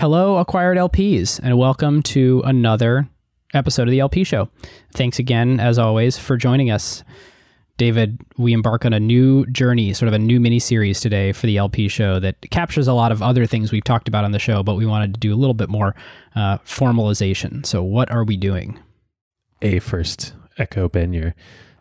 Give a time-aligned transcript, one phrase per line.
[0.00, 3.08] Hello, acquired LPs, and welcome to another
[3.52, 4.48] episode of the LP Show.
[4.94, 7.02] Thanks again, as always, for joining us.
[7.78, 11.48] David, we embark on a new journey, sort of a new mini series today for
[11.48, 14.38] the LP show that captures a lot of other things we've talked about on the
[14.38, 15.96] show, but we wanted to do a little bit more
[16.36, 17.66] uh, formalization.
[17.66, 18.78] So, what are we doing?
[19.62, 21.34] A first echo Ben your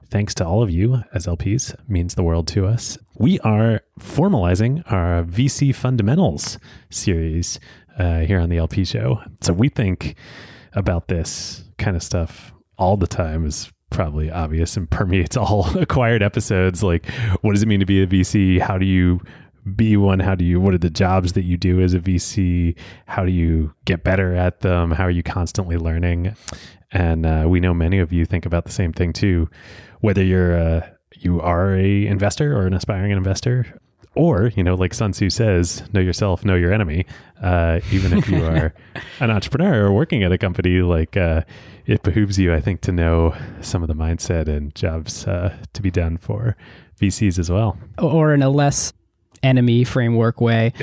[0.09, 2.97] thanks to all of you as LPs means the world to us.
[3.15, 6.57] We are formalizing our VC fundamentals
[6.89, 7.59] series
[7.97, 9.21] uh, here on the LP show.
[9.41, 10.15] So we think
[10.73, 16.21] about this kind of stuff all the time is probably obvious and permeates all acquired
[16.23, 16.83] episodes.
[16.83, 17.05] Like,
[17.41, 18.59] what does it mean to be a VC?
[18.59, 19.21] How do you
[19.75, 20.19] be one?
[20.19, 22.77] How do you, what are the jobs that you do as a VC?
[23.05, 24.91] How do you get better at them?
[24.91, 26.35] How are you constantly learning?
[26.91, 29.49] And uh, we know many of you think about the same thing too,
[29.99, 33.79] whether you're a, you are a investor or an aspiring investor
[34.17, 37.05] or you know like sun tzu says know yourself know your enemy
[37.41, 38.73] uh, even if you are
[39.19, 41.41] an entrepreneur or working at a company like uh,
[41.85, 45.81] it behooves you i think to know some of the mindset and jobs uh, to
[45.81, 46.55] be done for
[46.99, 48.93] vcs as well Or in a less
[49.43, 50.73] enemy framework way,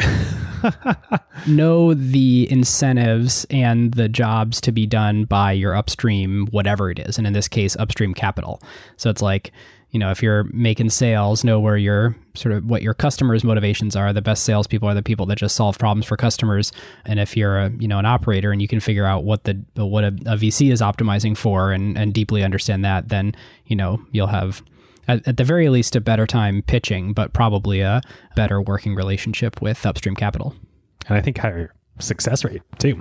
[1.46, 7.18] know the incentives and the jobs to be done by your upstream, whatever it is.
[7.18, 8.62] And in this case, upstream capital.
[8.96, 9.52] So it's like,
[9.94, 13.94] you know, if you're making sales, know where your sort of what your customers' motivations
[13.94, 14.12] are.
[14.12, 16.72] The best salespeople are the people that just solve problems for customers.
[17.04, 19.64] And if you're a you know an operator and you can figure out what the
[19.76, 24.04] what a, a VC is optimizing for and and deeply understand that, then you know
[24.10, 24.64] you'll have
[25.06, 28.02] at, at the very least a better time pitching, but probably a
[28.34, 30.56] better working relationship with upstream capital.
[31.06, 33.00] and i think higher success rate too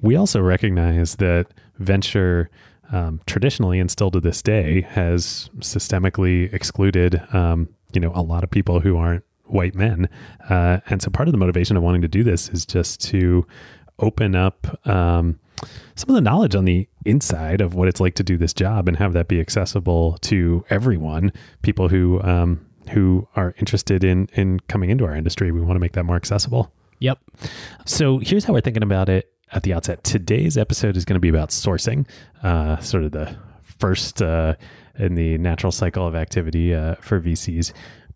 [0.00, 1.46] we also recognize that
[1.78, 2.50] venture
[2.92, 8.44] um, traditionally and still to this day has systemically excluded um, you know a lot
[8.44, 10.08] of people who aren't white men.
[10.48, 13.46] Uh, and so part of the motivation of wanting to do this is just to
[13.98, 15.38] open up um,
[15.94, 18.88] some of the knowledge on the inside of what it's like to do this job
[18.88, 21.32] and have that be accessible to everyone
[21.62, 25.52] people who um, who are interested in in coming into our industry.
[25.52, 26.72] We want to make that more accessible.
[26.98, 27.18] Yep.
[27.84, 30.02] so here's how we're thinking about it at the outset.
[30.04, 32.06] Today's episode is going to be about sourcing,
[32.42, 33.36] uh, sort of the
[33.78, 34.54] first uh,
[34.98, 37.72] in the natural cycle of activity uh, for VCs.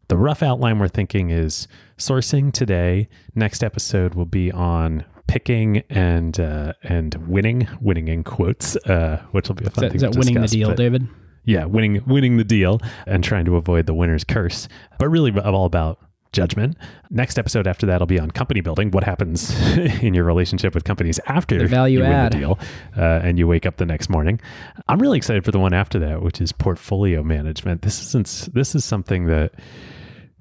[0.09, 1.67] The rough outline we're thinking is
[1.99, 3.09] sourcing today.
[3.35, 9.49] Next episode will be on picking and uh, and winning, winning in quotes, uh, which
[9.49, 11.09] will be a Is fun that, thing is that to winning the deal, but- David?
[11.45, 14.69] yeah, winning winning the deal and trying to avoid the winner's curse.
[14.99, 15.99] But really all about
[16.37, 16.77] judgment.
[17.11, 18.91] Next episode after that will be on company building.
[18.93, 19.51] What happens
[20.03, 22.33] in your relationship with companies after The value you win add.
[22.33, 22.59] the deal
[22.97, 24.41] uh, and you wake up the next morning.
[24.87, 27.83] I'm really excited for the one after that, which is portfolio management.
[27.83, 29.53] This isn't this is something that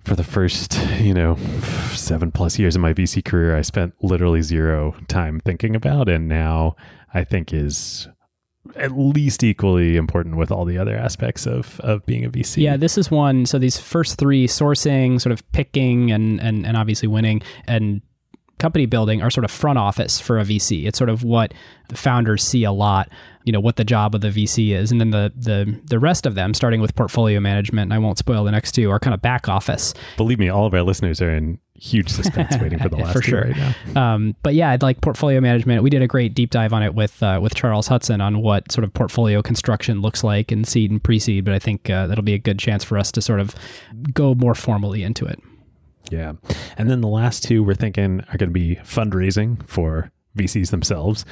[0.03, 1.35] for the first, you know,
[1.93, 6.27] seven plus years of my VC career, I spent literally zero time thinking about, and
[6.27, 6.75] now
[7.13, 8.07] I think is
[8.75, 12.63] at least equally important with all the other aspects of of being a VC.
[12.63, 13.45] Yeah, this is one.
[13.45, 18.01] So these first three sourcing, sort of picking, and and and obviously winning, and
[18.57, 20.85] company building are sort of front office for a VC.
[20.85, 21.53] It's sort of what
[21.89, 23.09] the founders see a lot.
[23.45, 26.25] You know what the job of the VC is, and then the the the rest
[26.25, 29.13] of them, starting with portfolio management, and I won't spoil the next two, are kind
[29.13, 29.93] of back office.
[30.17, 33.21] Believe me, all of our listeners are in huge suspense waiting for the last For
[33.21, 33.41] two sure.
[33.43, 33.55] right
[33.93, 34.13] now.
[34.13, 35.83] Um, but yeah, I'd like portfolio management.
[35.83, 38.71] We did a great deep dive on it with uh, with Charles Hudson on what
[38.71, 41.45] sort of portfolio construction looks like in seed and pre-seed.
[41.45, 43.53] But I think uh, that'll be a good chance for us to sort of
[44.13, 45.39] go more formally into it.
[46.09, 46.33] Yeah.
[46.77, 51.25] And then the last two we're thinking are going to be fundraising for VCs themselves.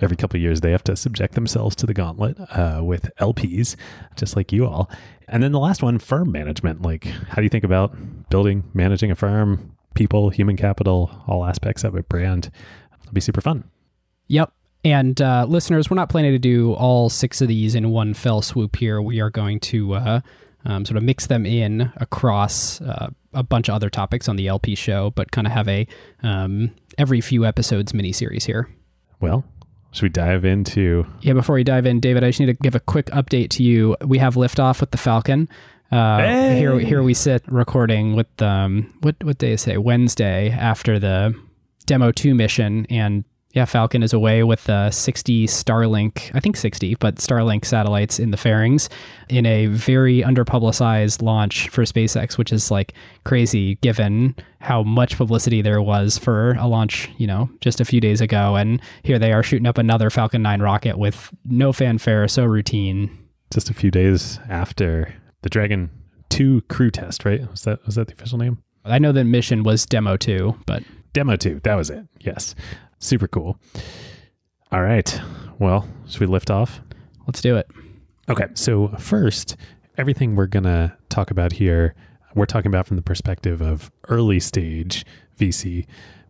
[0.00, 3.76] Every couple of years, they have to subject themselves to the gauntlet uh, with LPs,
[4.16, 4.90] just like you all.
[5.28, 6.82] And then the last one, firm management.
[6.82, 7.94] Like, how do you think about
[8.30, 12.50] building, managing a firm, people, human capital, all aspects of it, brand?
[13.02, 13.64] It'll be super fun.
[14.28, 14.52] Yep.
[14.84, 18.40] And uh, listeners, we're not planning to do all six of these in one fell
[18.40, 19.02] swoop here.
[19.02, 20.20] We are going to uh,
[20.64, 24.48] um, sort of mix them in across uh, a bunch of other topics on the
[24.48, 25.86] LP show, but kind of have a
[26.22, 28.68] um, every few episodes mini series here.
[29.20, 29.44] Well,
[29.92, 32.74] should we dive into Yeah, before we dive in, David, I just need to give
[32.74, 33.96] a quick update to you.
[34.04, 35.48] We have liftoff with the Falcon.
[35.90, 36.58] Uh, Hey!
[36.58, 39.82] Here, here we sit recording with um, what what day is it?
[39.82, 41.34] Wednesday after the
[41.86, 46.94] demo two mission, and yeah, Falcon is away with uh, 60 Starlink, I think 60,
[46.96, 48.88] but Starlink satellites in the fairings
[49.28, 52.92] in a very underpublicized launch for SpaceX, which is like
[53.24, 58.00] crazy given how much publicity there was for a launch, you know, just a few
[58.00, 58.54] days ago.
[58.54, 63.10] And here they are shooting up another Falcon 9 rocket with no fanfare, so routine.
[63.52, 65.12] just a few days after
[65.42, 65.90] the Dragon
[66.28, 67.50] 2 crew test, right?
[67.50, 68.62] Was that was that the official name?
[68.84, 70.82] I know the mission was demo two, but
[71.12, 72.06] Demo 2, that was it.
[72.20, 72.54] Yes.
[73.00, 73.58] Super cool.
[74.70, 75.20] All right.
[75.58, 76.80] Well, should we lift off?
[77.26, 77.68] Let's do it.
[78.28, 78.46] Okay.
[78.54, 79.56] So, first,
[79.96, 81.94] everything we're going to talk about here,
[82.34, 85.04] we're talking about from the perspective of early stage
[85.38, 85.86] VC.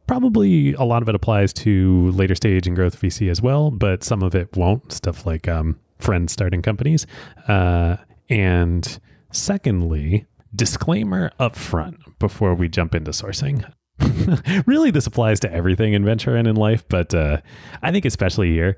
[0.06, 4.02] Probably a lot of it applies to later stage and growth VC as well, but
[4.02, 4.92] some of it won't.
[4.92, 7.06] Stuff like um, friends starting companies.
[7.48, 7.96] Uh,
[8.28, 8.98] and
[9.32, 13.70] secondly, disclaimer up front before we jump into sourcing.
[14.66, 17.40] really, this applies to everything in venture and in life, but uh,
[17.82, 18.76] I think especially here,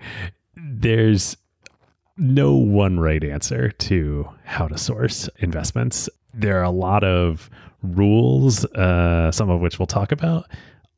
[0.57, 1.37] there's
[2.17, 6.09] no one right answer to how to source investments.
[6.35, 7.51] There are a lot of
[7.83, 10.47] rules, uh, some of which we'll talk about.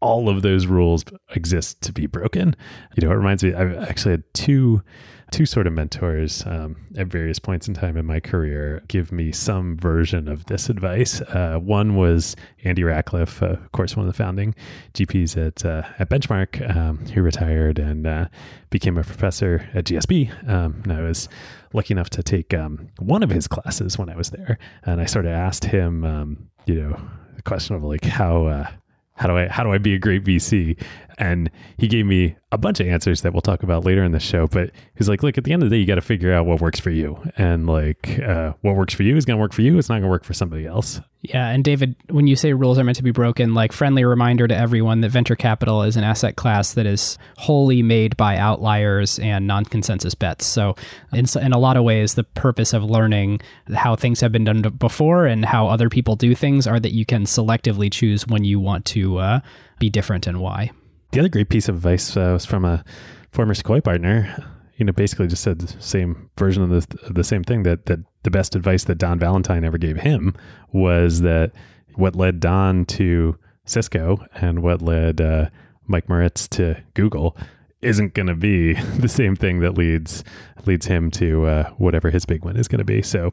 [0.00, 1.04] All of those rules
[1.34, 2.54] exist to be broken.
[2.96, 4.82] You know, it reminds me, I've actually had two
[5.30, 9.32] two sort of mentors um, at various points in time in my career give me
[9.32, 11.20] some version of this advice.
[11.22, 14.54] Uh, one was Andy Rachleff, uh, of course, one of the founding
[14.94, 18.28] GPs at uh, at Benchmark, um, who retired and uh,
[18.70, 20.48] became a professor at GSB.
[20.48, 21.28] Um, and I was
[21.72, 25.06] lucky enough to take um, one of his classes when I was there, and I
[25.06, 27.00] sort of asked him, um, you know,
[27.36, 28.70] the question of like how uh,
[29.14, 30.80] how do I how do I be a great VC?
[31.18, 34.20] And he gave me a bunch of answers that we'll talk about later in the
[34.20, 34.48] show.
[34.48, 36.46] But he's like, look, at the end of the day, you got to figure out
[36.46, 39.52] what works for you, and like uh, what works for you is going to work
[39.52, 39.78] for you.
[39.78, 41.00] It's not going to work for somebody else.
[41.26, 44.46] Yeah, and David, when you say rules are meant to be broken, like friendly reminder
[44.46, 49.18] to everyone that venture capital is an asset class that is wholly made by outliers
[49.18, 50.44] and non-consensus bets.
[50.44, 50.76] So,
[51.14, 53.40] in, in a lot of ways, the purpose of learning
[53.72, 57.06] how things have been done before and how other people do things are that you
[57.06, 59.40] can selectively choose when you want to uh,
[59.78, 60.72] be different and why.
[61.12, 62.84] The other great piece of advice uh, was from a
[63.30, 64.44] former Sequoia partner.
[64.76, 68.00] You know, basically just said the same version of the, the same thing that that
[68.24, 70.34] the best advice that Don Valentine ever gave him
[70.72, 71.52] was that
[71.94, 75.48] what led Don to Cisco and what led uh,
[75.86, 77.36] Mike Moritz to Google
[77.82, 80.24] isn't going to be the same thing that leads
[80.66, 83.02] leads him to uh, whatever his big one is going to be.
[83.02, 83.32] So,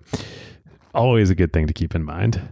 [0.94, 2.50] always a good thing to keep in mind.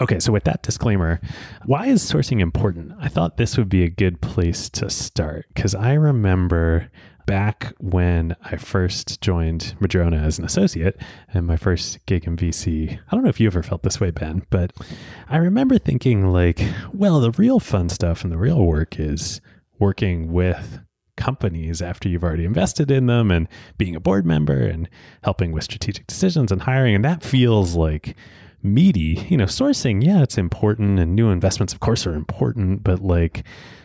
[0.00, 1.20] Okay, so with that disclaimer,
[1.64, 2.92] why is sourcing important?
[2.98, 6.90] I thought this would be a good place to start because I remember
[7.26, 11.00] back when I first joined Madrona as an associate
[11.32, 12.98] and my first gig in VC.
[12.98, 14.72] I don't know if you ever felt this way, Ben, but
[15.28, 16.60] I remember thinking, like,
[16.92, 19.40] well, the real fun stuff and the real work is
[19.78, 20.80] working with
[21.16, 23.48] companies after you've already invested in them and
[23.78, 24.88] being a board member and
[25.22, 26.94] helping with strategic decisions and hiring.
[26.94, 28.16] And that feels like
[28.62, 29.26] meaty.
[29.28, 33.44] You know, sourcing, yeah, it's important, and new investments, of course, are important, but like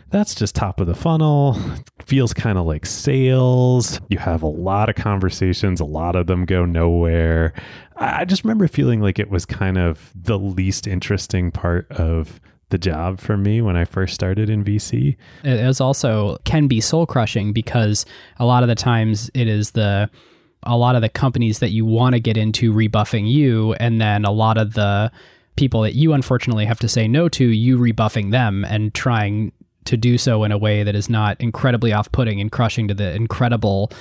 [0.10, 1.60] that's just top of the funnel.
[2.06, 4.00] feels kind of like sales.
[4.10, 7.54] You have a lot of conversations, a lot of them go nowhere.
[7.98, 12.40] I just remember feeling like it was kind of the least interesting part of
[12.70, 15.16] the job for me when I first started in VC.
[15.44, 18.06] It is also can be soul crushing because
[18.40, 20.10] a lot of the times it is the
[20.64, 24.26] a lot of the companies that you want to get into rebuffing you, and then
[24.26, 25.12] a lot of the
[25.56, 29.52] people that you unfortunately have to say no to, you rebuffing them and trying
[29.88, 32.94] to do so in a way that is not incredibly off putting and crushing to
[32.94, 33.92] the incredible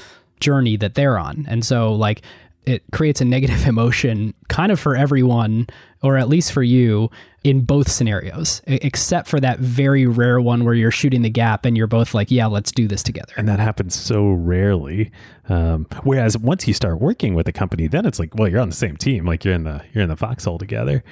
[0.41, 1.47] journey that they're on.
[1.49, 2.23] And so, like,
[2.67, 5.69] it creates a negative emotion kind of for everyone,
[6.03, 7.11] or at least for you,
[7.45, 11.77] in both scenarios, except for that very rare one where you're shooting the gap and
[11.77, 13.33] you're both like, yeah, let's do this together.
[13.37, 15.13] And that happens so rarely.
[15.49, 18.69] Um, whereas once you start working with a company, then it's like, well, you're on
[18.69, 21.05] the same team, like you're in the you're in the foxhole together.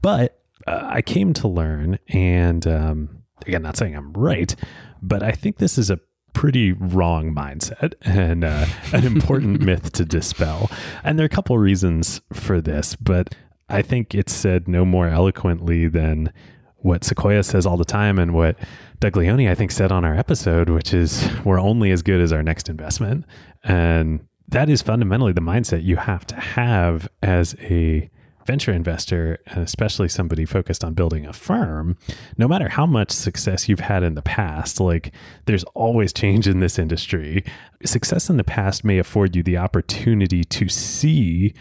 [0.00, 4.54] But uh, I came to learn, and um, again, not saying I'm right,
[5.00, 5.98] but I think this is a
[6.32, 10.70] pretty wrong mindset and uh, an important myth to dispel.
[11.04, 13.34] And there are a couple reasons for this, but
[13.68, 16.32] I think it's said no more eloquently than
[16.76, 18.56] what Sequoia says all the time and what
[19.00, 22.32] Doug Leone, I think, said on our episode, which is we're only as good as
[22.32, 23.24] our next investment.
[23.62, 28.10] And that is fundamentally the mindset you have to have as a
[28.46, 31.96] venture investor, and especially somebody focused on building a firm,
[32.36, 35.12] no matter how much success you've had in the past, like
[35.46, 37.44] there's always change in this industry.
[37.84, 41.54] Success in the past may afford you the opportunity to see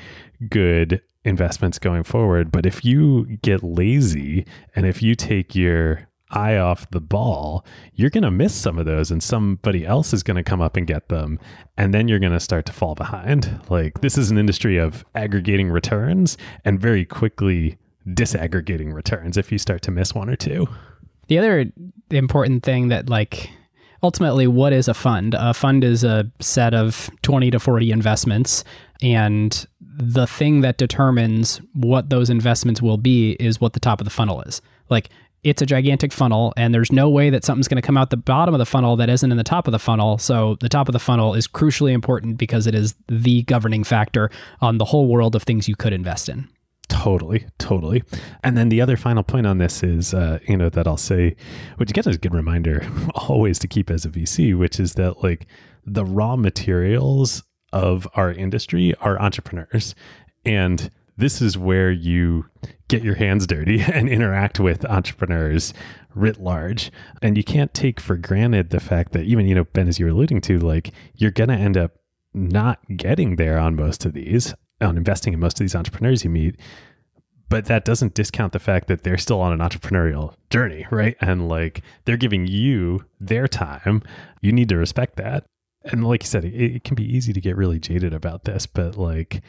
[0.50, 2.52] good investments going forward.
[2.52, 4.46] But if you get lazy
[4.76, 8.86] and if you take your eye off the ball, you're going to miss some of
[8.86, 11.40] those and somebody else is going to come up and get them.
[11.78, 13.60] And then you're going to start to fall behind.
[13.70, 19.58] Like this is an industry of aggregating returns and very quickly disaggregating returns if you
[19.58, 20.68] start to miss one or two.
[21.28, 21.66] The other
[22.10, 23.50] important thing that like
[24.04, 25.36] ultimately what is a fund?
[25.38, 28.64] A fund is a set of 20 to 40 investments
[29.02, 34.06] and the thing that determines what those investments will be is what the top of
[34.06, 34.62] the funnel is.
[34.90, 35.10] Like
[35.44, 38.18] it's a gigantic funnel and there's no way that something's going to come out the
[38.18, 40.18] bottom of the funnel that isn't in the top of the funnel.
[40.18, 44.30] So the top of the funnel is crucially important because it is the governing factor
[44.60, 46.48] on the whole world of things you could invest in.
[46.90, 48.04] Totally, totally.
[48.44, 51.36] And then the other final point on this is, uh, you know, that I'll say,
[51.78, 55.24] which again is a good reminder always to keep as a VC, which is that
[55.24, 55.48] like
[55.86, 57.44] the raw materials
[57.74, 59.96] of our industry are entrepreneurs.
[60.46, 62.48] And this is where you
[62.88, 65.74] get your hands dirty and interact with entrepreneurs
[66.16, 66.92] writ large.
[67.22, 70.06] And you can't take for granted the fact that even, you know, Ben, as you
[70.06, 71.94] were alluding to, like you're going to end up
[72.34, 76.30] not getting there on most of these, on investing in most of these entrepreneurs you
[76.30, 76.60] meet.
[77.50, 81.18] But that doesn't discount the fact that they're still on an entrepreneurial journey, right?
[81.22, 84.02] And like they're giving you their time.
[84.42, 85.46] You need to respect that.
[85.84, 88.66] And like you said, it, it can be easy to get really jaded about this,
[88.66, 89.42] but like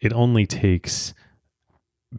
[0.00, 1.14] it only takes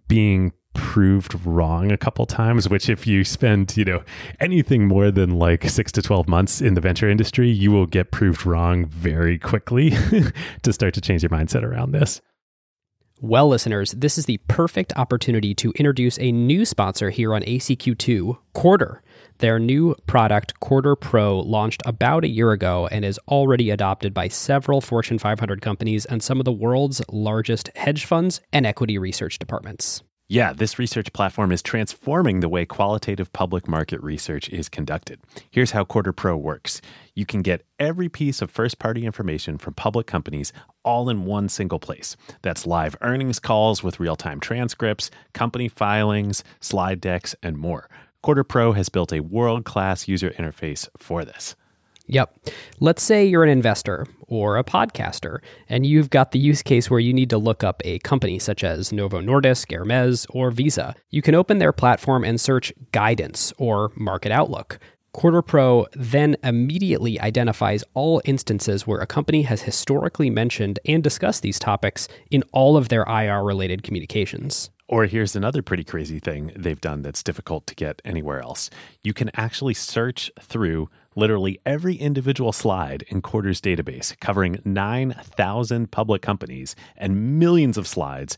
[0.07, 4.03] being proved wrong a couple times which if you spend you know
[4.39, 8.11] anything more than like 6 to 12 months in the venture industry you will get
[8.11, 9.89] proved wrong very quickly
[10.61, 12.21] to start to change your mindset around this
[13.19, 18.37] well, listeners, this is the perfect opportunity to introduce a new sponsor here on ACQ2,
[18.53, 18.99] Quartr.
[19.39, 24.27] Their new product, Quartr Pro, launched about a year ago and is already adopted by
[24.27, 29.39] several Fortune 500 companies and some of the world's largest hedge funds and equity research
[29.39, 30.03] departments.
[30.29, 35.21] Yeah, this research platform is transforming the way qualitative public market research is conducted.
[35.49, 36.81] Here's how Quartr Pro works
[37.15, 40.51] you can get every piece of first party information from public companies
[40.83, 42.17] all in one single place.
[42.41, 47.89] That's live earnings calls with real time transcripts, company filings, slide decks, and more.
[48.21, 51.55] Quartr Pro has built a world class user interface for this.
[52.07, 52.49] Yep.
[52.79, 56.99] Let's say you're an investor or a podcaster, and you've got the use case where
[56.99, 60.95] you need to look up a company such as Novo Nordisk, Hermes, or Visa.
[61.09, 64.79] You can open their platform and search guidance or market outlook.
[65.13, 71.41] Quartr Pro then immediately identifies all instances where a company has historically mentioned and discussed
[71.41, 74.69] these topics in all of their IR related communications.
[74.87, 78.69] Or here's another pretty crazy thing they've done that's difficult to get anywhere else.
[79.03, 86.21] You can actually search through literally every individual slide in Quartr's database, covering 9,000 public
[86.21, 88.37] companies and millions of slides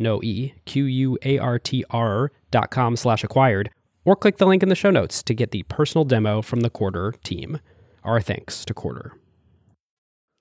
[0.00, 3.70] no E, Q U A R T R dot com slash acquired,
[4.04, 6.70] or click the link in the show notes to get the personal demo from the
[6.70, 7.60] Quartr team.
[8.02, 9.12] Our thanks to Quartr.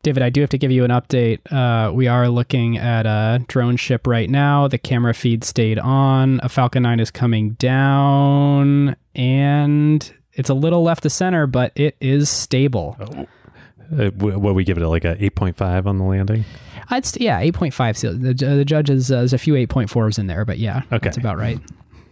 [0.01, 1.39] David, I do have to give you an update.
[1.51, 4.69] Uh, we are looking at a drone ship right now.
[4.69, 6.39] The camera feed stayed on.
[6.41, 11.97] A Falcon 9 is coming down, and it's a little left of center, but it
[11.99, 12.95] is stable.
[13.01, 13.27] Oh.
[13.91, 16.45] Uh, what we give it like a 8.5 on the landing?
[16.89, 17.97] I'd st- yeah, 8.5.
[17.97, 20.99] So the, the judge is, uh, there's a few 8.4s in there, but yeah, okay.
[21.01, 21.59] that's about right.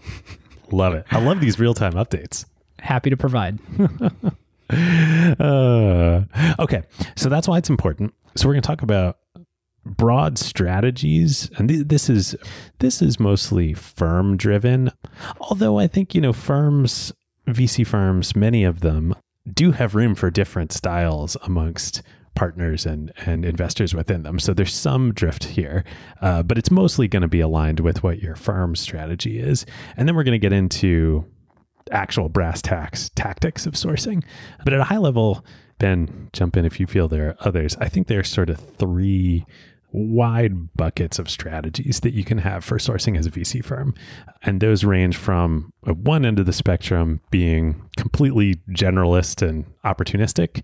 [0.72, 1.06] love it.
[1.12, 2.46] I love these real time updates.
[2.80, 3.60] Happy to provide.
[5.40, 6.24] uh,
[6.60, 6.84] okay,
[7.16, 8.14] so that's why it's important.
[8.36, 9.18] So we're going to talk about
[9.96, 12.36] broad strategies and th- this is
[12.80, 14.92] this is mostly firm driven
[15.40, 17.14] although i think you know firms
[17.48, 19.16] vc firms many of them
[19.54, 22.02] do have room for different styles amongst
[22.36, 24.40] partners and and investors within them.
[24.40, 25.84] So there's some drift here,
[26.22, 29.66] uh, but it's mostly going to be aligned with what your firm's strategy is.
[29.98, 31.26] And then we're going to get into
[31.92, 34.24] actual brass tacks tactics of sourcing.
[34.64, 35.44] But at a high level,
[35.80, 37.76] Ben, jump in if you feel there are others.
[37.80, 39.46] I think there are sort of three
[39.92, 43.94] wide buckets of strategies that you can have for sourcing as a VC firm.
[44.44, 50.64] And those range from uh, one end of the spectrum being completely generalist and opportunistic.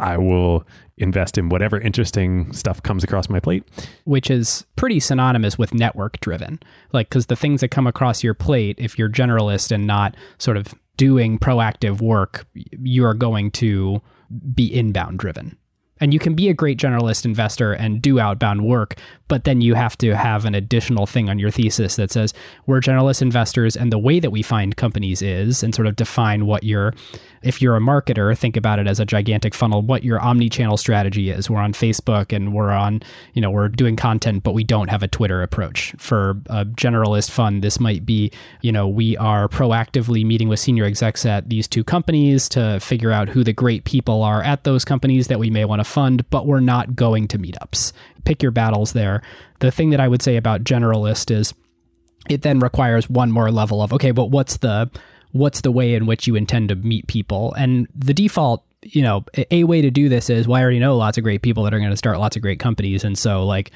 [0.00, 0.66] I will
[0.96, 3.64] invest in whatever interesting stuff comes across my plate.
[4.04, 6.60] Which is pretty synonymous with network driven.
[6.92, 10.56] Like, because the things that come across your plate, if you're generalist and not sort
[10.56, 14.02] of doing proactive work, you are going to
[14.54, 15.56] be inbound driven.
[16.00, 18.96] And you can be a great generalist investor and do outbound work,
[19.28, 22.34] but then you have to have an additional thing on your thesis that says
[22.66, 26.46] we're generalist investors and the way that we find companies is and sort of define
[26.46, 26.94] what your
[27.42, 31.30] if you're a marketer think about it as a gigantic funnel what your omni-channel strategy
[31.30, 31.48] is.
[31.48, 35.02] We're on facebook and we're on you know we're doing content but we don't have
[35.02, 35.94] a twitter approach.
[35.98, 40.84] For a generalist fund this might be you know we are proactively meeting with senior
[40.84, 44.84] execs at these two companies to figure out who the great people are at those
[44.84, 47.92] companies that we may want to fund but we're not going to meetups
[48.24, 49.22] pick your battles there.
[49.60, 51.54] The thing that I would say about generalist is
[52.28, 54.90] it then requires one more level of okay, but what's the
[55.32, 57.52] what's the way in which you intend to meet people?
[57.54, 60.96] And the default, you know, a way to do this is well, I already know
[60.96, 63.44] lots of great people that are going to start lots of great companies, and so
[63.44, 63.70] like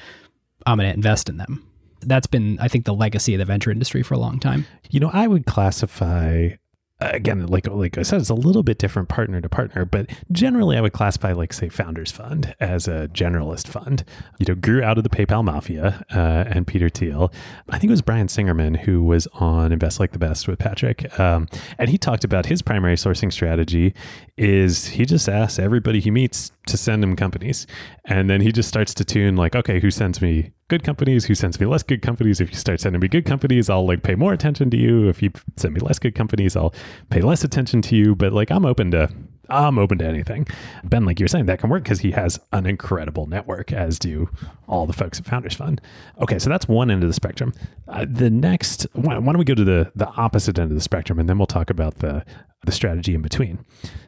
[0.65, 1.65] I'm going to invest in them.
[2.01, 4.65] That's been, I think, the legacy of the venture industry for a long time.
[4.89, 6.51] You know, I would classify
[7.01, 10.77] again, like like I said, it's a little bit different partner to partner, but generally,
[10.77, 14.03] I would classify like say Founders Fund as a generalist fund.
[14.37, 17.31] You know, grew out of the PayPal mafia uh, and Peter Thiel.
[17.69, 21.17] I think it was Brian Singerman who was on Invest Like the Best with Patrick,
[21.19, 23.93] um, and he talked about his primary sourcing strategy
[24.37, 27.67] is he just asks everybody he meets to send him companies,
[28.05, 31.35] and then he just starts to tune like, okay, who sends me good companies, who
[31.35, 32.39] sends me less good companies.
[32.39, 35.09] If you start sending me good companies, I'll like pay more attention to you.
[35.09, 36.73] If you send me less good companies, I'll
[37.09, 38.15] pay less attention to you.
[38.15, 39.09] But like I'm open to
[39.49, 40.47] I'm open to anything.
[40.83, 43.97] Ben, like you were saying, that can work because he has an incredible network, as
[43.97, 44.29] do
[44.67, 45.81] all the folks at Founders Fund.
[46.21, 47.53] Okay, so that's one end of the spectrum.
[47.87, 50.81] Uh, the next, why, why don't we go to the the opposite end of the
[50.81, 52.23] spectrum, and then we'll talk about the
[52.65, 53.65] the strategy in between.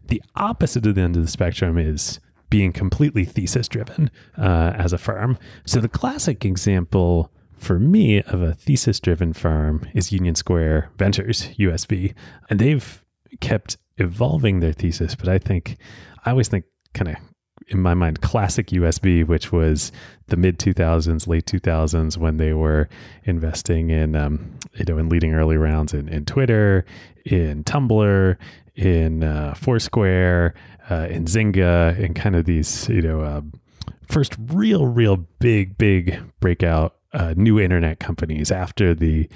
[0.08, 2.20] The opposite of the end of the spectrum is
[2.52, 5.40] being completely thesis driven uh, as a firm.
[5.66, 11.48] So the classic example for me of a thesis driven firm is Union Square Ventures,
[11.58, 12.14] USV.
[12.50, 13.04] And they've
[13.40, 15.78] kept evolving their thesis, but I think
[16.26, 17.16] I always think kind of
[17.68, 19.92] in my mind classic USV, which was
[20.28, 22.90] the mid 2000s, late 2000s when they were
[23.24, 26.84] investing in um, you know in leading early rounds in, in Twitter,
[27.26, 28.38] in Tumblr,
[28.76, 30.54] in uh, Foursquare,
[30.90, 33.42] uh, in Zynga, and kind of these, you know, uh,
[34.08, 39.30] first real, real big, big breakout uh, new internet companies after the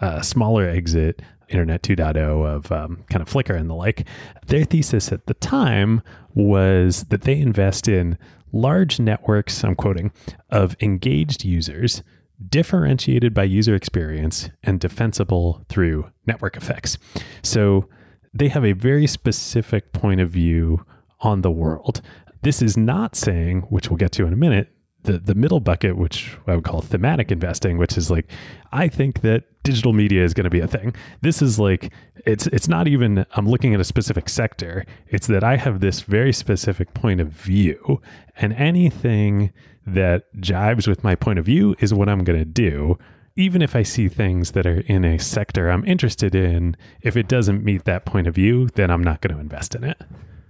[0.00, 4.06] uh, smaller exit Internet 2.0 of um, kind of Flickr and the like.
[4.46, 6.02] Their thesis at the time
[6.34, 8.16] was that they invest in
[8.52, 10.12] large networks, I'm quoting,
[10.48, 12.02] of engaged users
[12.48, 16.96] differentiated by user experience and defensible through network effects.
[17.42, 17.88] So
[18.32, 20.84] they have a very specific point of view
[21.20, 22.00] on the world.
[22.42, 24.68] This is not saying, which we'll get to in a minute,
[25.02, 28.30] the the middle bucket, which I would call thematic investing, which is like,
[28.72, 30.94] I think that digital media is going to be a thing.
[31.20, 31.92] This is like
[32.26, 34.84] it's it's not even I'm looking at a specific sector.
[35.08, 38.00] It's that I have this very specific point of view,
[38.36, 39.52] and anything
[39.86, 42.98] that jives with my point of view is what I'm going to do.
[43.40, 47.26] Even if I see things that are in a sector I'm interested in, if it
[47.26, 50.02] doesn't meet that point of view, then I'm not going to invest in it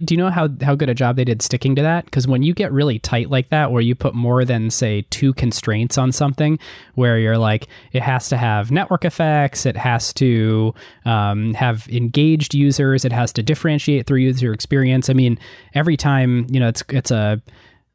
[0.03, 2.05] do you know how how good a job they did sticking to that?
[2.05, 5.33] Because when you get really tight like that, where you put more than say two
[5.33, 6.57] constraints on something,
[6.95, 10.73] where you're like, it has to have network effects, it has to
[11.05, 15.09] um, have engaged users, it has to differentiate through user experience.
[15.09, 15.37] I mean,
[15.73, 17.41] every time you know, it's it's a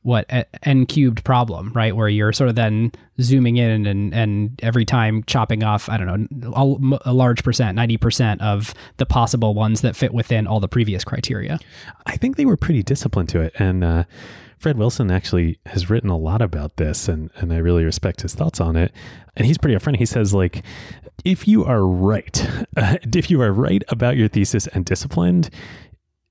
[0.07, 0.25] what
[0.62, 1.97] n cubed problem, right?
[1.97, 6.31] Where you're sort of then zooming in and and every time chopping off, I don't
[6.31, 10.69] know, a, large percent, ninety percent of the possible ones that fit within all the
[10.69, 11.59] previous criteria.
[12.07, 14.05] I think they were pretty disciplined to it, and uh,
[14.59, 18.33] Fred Wilson actually has written a lot about this, and and I really respect his
[18.33, 18.92] thoughts on it.
[19.37, 19.97] And he's pretty upfront.
[19.97, 20.62] He says like,
[21.25, 25.51] if you are right, if you are right about your thesis and disciplined,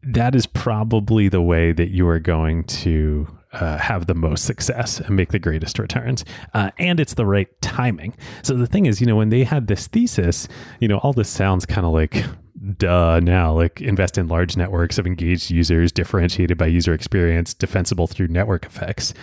[0.01, 4.99] that is probably the way that you are going to uh, have the most success
[4.99, 6.25] and make the greatest returns.
[6.53, 8.15] Uh, and it's the right timing.
[8.43, 10.47] So the thing is, you know, when they had this thesis,
[10.79, 12.25] you know, all this sounds kind of like
[12.77, 18.07] duh now, like invest in large networks of engaged users, differentiated by user experience, defensible
[18.07, 19.13] through network effects.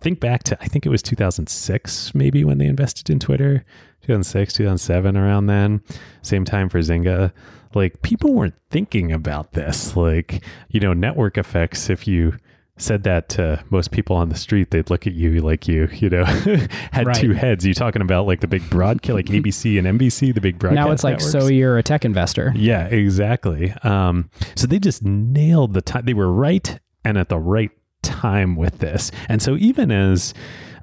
[0.00, 3.64] Think back to, I think it was 2006, maybe when they invested in Twitter,
[4.02, 5.80] 2006, 2007, around then,
[6.22, 7.32] same time for Zynga
[7.74, 12.36] like people weren't thinking about this like you know network effects if you
[12.82, 16.10] said that to most people on the street, they'd look at you like you, you
[16.10, 16.24] know,
[16.92, 17.16] had right.
[17.16, 17.64] two heads.
[17.66, 20.86] You talking about like the big broadcast, like ABC and NBC, the big broadcast.
[20.86, 21.32] Now it's like, networks?
[21.32, 22.52] so you're a tech investor.
[22.56, 23.72] Yeah, exactly.
[23.82, 26.04] Um, so they just nailed the time.
[26.04, 27.70] They were right and at the right
[28.02, 29.10] time with this.
[29.28, 30.34] And so even as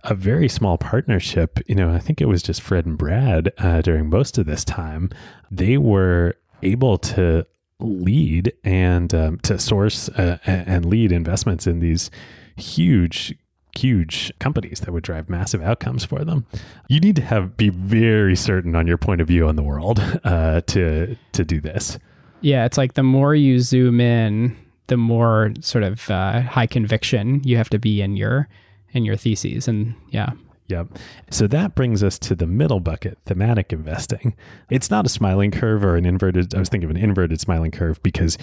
[0.03, 3.81] a very small partnership, you know, I think it was just Fred and Brad uh,
[3.81, 5.09] during most of this time,
[5.51, 7.45] they were able to
[7.80, 12.12] lead and um, to source uh, and lead investments in these
[12.56, 13.36] huge
[13.78, 16.46] huge companies that would drive massive outcomes for them.
[16.89, 20.00] You need to have be very certain on your point of view on the world
[20.24, 21.98] uh, to to do this.
[22.42, 24.56] Yeah, it's like the more you zoom in,
[24.88, 28.48] the more sort of uh, high conviction you have to be in your
[28.92, 30.32] in your theses, and yeah.
[30.69, 30.99] Yep.
[31.32, 34.36] So that brings us to the middle bucket, thematic investing.
[34.69, 37.71] It's not a smiling curve or an inverted, I was thinking of an inverted smiling
[37.71, 38.38] curve because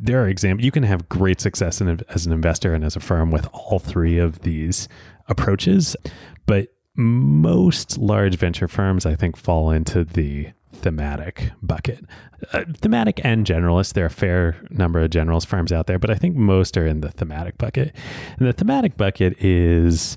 [0.00, 3.00] there are examples you can have great success in, as an investor and as a
[3.00, 4.88] firm with all three of these
[5.28, 5.94] approaches
[6.46, 12.04] but most large venture firms i think fall into the thematic bucket
[12.52, 16.10] uh, thematic and generalist there are a fair number of generalist firms out there but
[16.10, 17.94] i think most are in the thematic bucket
[18.38, 20.16] and the thematic bucket is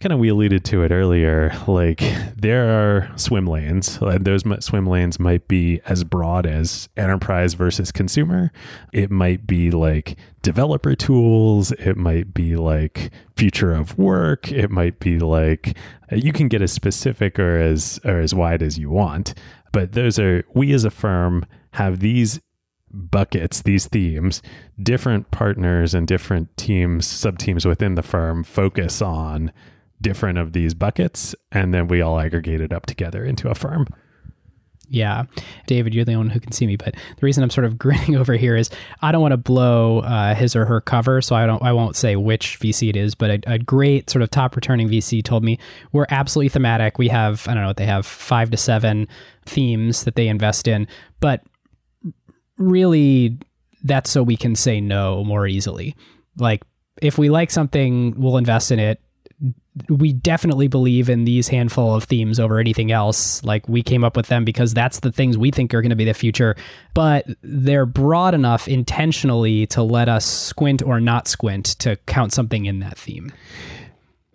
[0.00, 2.02] kind of we alluded to it earlier like
[2.36, 7.90] there are swim lanes and those swim lanes might be as broad as enterprise versus
[7.90, 8.52] consumer.
[8.92, 11.72] It might be like developer tools.
[11.72, 14.52] It might be like future of work.
[14.52, 15.76] It might be like
[16.10, 19.34] you can get as specific or as or as wide as you want
[19.76, 22.40] but those are we as a firm have these
[22.90, 24.40] buckets, these themes,
[24.82, 29.52] different partners and different teams, sub teams within the firm focus on
[30.00, 33.86] different of these buckets and then we all aggregate it up together into a firm.
[34.88, 35.24] Yeah.
[35.66, 37.78] David, you're the only one who can see me, but the reason I'm sort of
[37.78, 38.70] grinning over here is
[39.02, 41.96] I don't want to blow uh, his or her cover, so I don't I won't
[41.96, 45.42] say which VC it is, but a, a, great sort of top returning VC told
[45.42, 45.58] me
[45.92, 46.98] we're absolutely thematic.
[46.98, 49.08] We have I don't know what they have 5 to 7
[49.44, 50.86] themes that they invest in,
[51.20, 51.42] but
[52.58, 53.38] really
[53.82, 55.96] that's so we can say no more easily.
[56.38, 56.62] Like
[57.02, 59.00] if we like something, we'll invest in it
[59.88, 63.44] we definitely believe in these handful of themes over anything else.
[63.44, 65.96] Like we came up with them because that's the things we think are going to
[65.96, 66.56] be the future,
[66.94, 72.64] but they're broad enough intentionally to let us squint or not squint to count something
[72.64, 73.32] in that theme.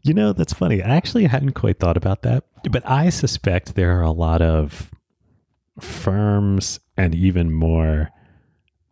[0.03, 0.81] You know, that's funny.
[0.81, 4.91] I actually hadn't quite thought about that, but I suspect there are a lot of
[5.79, 8.09] firms and even more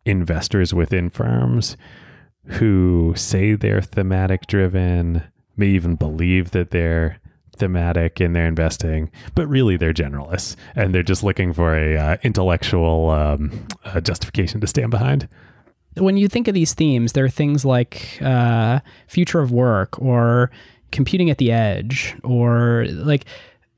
[0.06, 1.78] investors within firms
[2.46, 5.24] who say they're thematic driven
[5.60, 7.20] may even believe that they're
[7.60, 12.18] thematic in their investing, but really they're generalists and they're just looking for a uh,
[12.24, 15.28] intellectual um, uh, justification to stand behind.
[15.98, 20.50] When you think of these themes, there are things like uh, future of work or
[20.92, 23.26] computing at the edge or like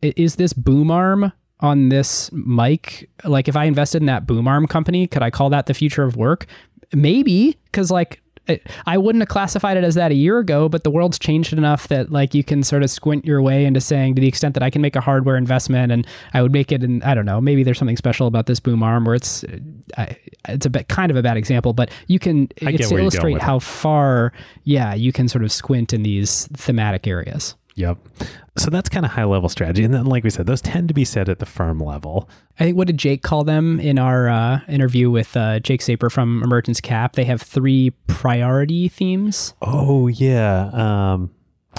[0.02, 4.66] is this boom arm on this mic like if i invested in that boom arm
[4.66, 6.46] company could i call that the future of work
[6.94, 8.21] maybe because like
[8.86, 11.88] I wouldn't have classified it as that a year ago, but the world's changed enough
[11.90, 14.64] that like you can sort of squint your way into saying to the extent that
[14.64, 17.40] I can make a hardware investment and I would make it in I don't know
[17.40, 19.46] maybe there's something special about this boom arm where it's
[20.50, 23.60] it's a bit kind of a bad example, but you can it's to illustrate how
[23.60, 27.56] far yeah you can sort of squint in these thematic areas.
[27.76, 27.98] Yep.
[28.58, 29.84] So that's kind of high level strategy.
[29.84, 32.30] And then, like we said, those tend to be set at the firm level.
[32.60, 36.10] I think, what did Jake call them in our uh, interview with uh, Jake Saper
[36.10, 37.14] from Emergence Cap?
[37.14, 39.54] They have three priority themes.
[39.62, 40.70] Oh, yeah.
[40.74, 41.32] Um,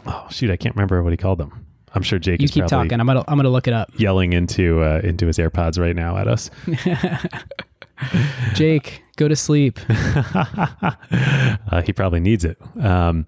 [0.07, 0.51] oh, shoot.
[0.51, 1.67] I can't remember what he called them.
[1.95, 2.41] I'm sure Jake.
[2.41, 2.99] You keep talking.
[2.99, 3.91] I'm gonna I'm gonna look it up.
[3.99, 6.51] Yelling into uh, into his AirPods right now at us.
[8.55, 9.79] Jake, go to sleep.
[9.91, 12.59] uh, he probably needs it.
[12.81, 13.27] Um,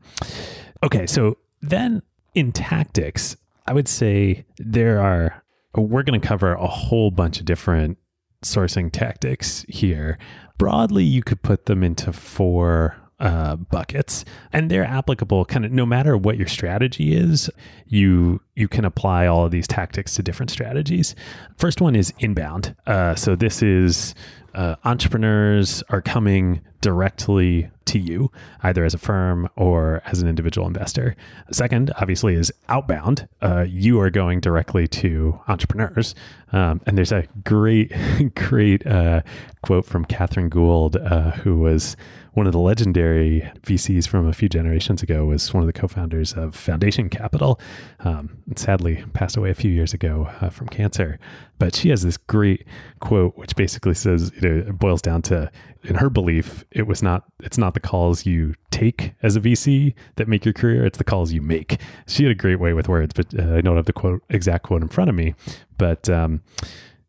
[0.82, 2.02] okay, so then
[2.34, 5.42] in tactics, I would say there are,
[5.76, 7.98] we're going to cover a whole bunch of different
[8.42, 10.18] sourcing tactics here.
[10.58, 15.86] Broadly, you could put them into four uh, buckets, and they're applicable kind of no
[15.86, 17.48] matter what your strategy is.
[17.86, 21.14] You you can apply all of these tactics to different strategies.
[21.56, 22.76] First one is inbound.
[22.86, 24.14] Uh, so this is
[24.54, 28.30] uh, entrepreneurs are coming directly to you,
[28.62, 31.16] either as a firm or as an individual investor.
[31.50, 33.28] Second, obviously, is outbound.
[33.42, 36.14] Uh, you are going directly to entrepreneurs.
[36.52, 37.92] Um, and there's a great,
[38.34, 39.22] great uh,
[39.62, 41.96] quote from Kathryn Gould, uh, who was
[42.34, 46.32] one of the legendary VCs from a few generations ago, was one of the co-founders
[46.32, 47.60] of Foundation Capital.
[48.00, 51.18] Um, sadly, passed away a few years ago uh, from cancer.
[51.58, 52.66] But she has this great
[53.00, 55.50] quote, which basically says, you know, it boils down to,
[55.82, 59.94] in her belief, it was not, it's not the calls you take as a VC
[60.16, 61.80] that make your career; it's the calls you make.
[62.06, 64.64] She had a great way with words, but uh, I don't have the quote exact
[64.64, 65.34] quote in front of me.
[65.78, 66.42] But um,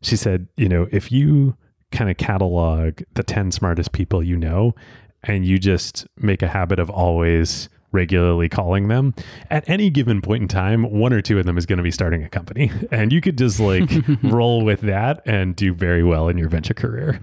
[0.00, 1.56] she said, you know, if you
[1.92, 4.74] kind of catalog the 10 smartest people you know
[5.22, 9.14] and you just make a habit of always regularly calling them,
[9.50, 11.90] at any given point in time, one or two of them is going to be
[11.90, 12.70] starting a company.
[12.90, 13.90] And you could just like
[14.22, 17.20] roll with that and do very well in your venture career.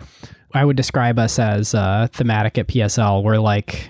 [0.53, 3.23] I would describe us as uh, thematic at PSL.
[3.23, 3.89] We're like,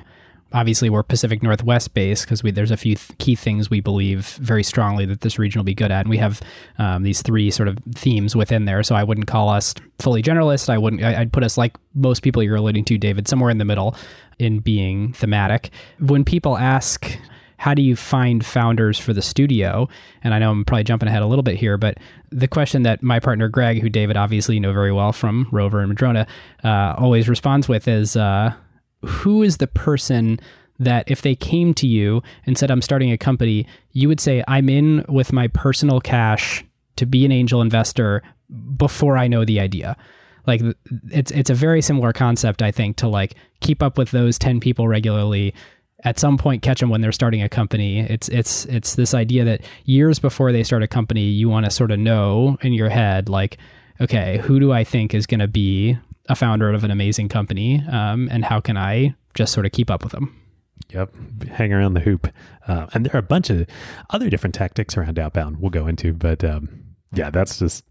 [0.54, 4.64] obviously, we're Pacific Northwest based because there's a few th- key things we believe very
[4.64, 6.02] strongly that this region will be good at.
[6.02, 6.42] And we have
[6.78, 8.84] um, these three sort of themes within there.
[8.84, 10.70] So I wouldn't call us fully generalist.
[10.70, 13.58] I wouldn't, I, I'd put us like most people you're alluding to, David, somewhere in
[13.58, 13.96] the middle
[14.40, 15.72] in being thematic.
[16.00, 17.18] When people ask,
[17.58, 19.88] how do you find founders for the studio?
[20.24, 21.98] And I know I'm probably jumping ahead a little bit here, but
[22.30, 25.80] the question that my partner Greg, who David obviously you know very well from Rover
[25.80, 26.28] and Madrona,
[26.64, 28.54] uh, always responds with is uh,
[29.06, 30.40] who is the person
[30.80, 34.44] that if they came to you and said, I'm starting a company, you would say,
[34.48, 38.22] I'm in with my personal cash to be an angel investor
[38.78, 39.96] before I know the idea.
[40.46, 40.62] Like
[41.10, 44.60] it's it's a very similar concept, I think, to like keep up with those 10
[44.60, 45.54] people regularly
[46.04, 48.00] at some point catch them when they're starting a company.
[48.00, 51.72] It's it's it's this idea that years before they start a company, you want to
[51.72, 53.58] sort of know in your head like,
[54.02, 55.98] okay, who do I think is going to be
[56.30, 59.90] a founder of an amazing company, um, and how can I just sort of keep
[59.90, 60.40] up with them?
[60.90, 61.14] Yep,
[61.50, 62.28] hang around the hoop,
[62.68, 63.68] uh, and there are a bunch of
[64.10, 65.58] other different tactics around outbound.
[65.60, 66.44] We'll go into, but.
[66.44, 66.80] Um,
[67.16, 67.86] yeah, that's just.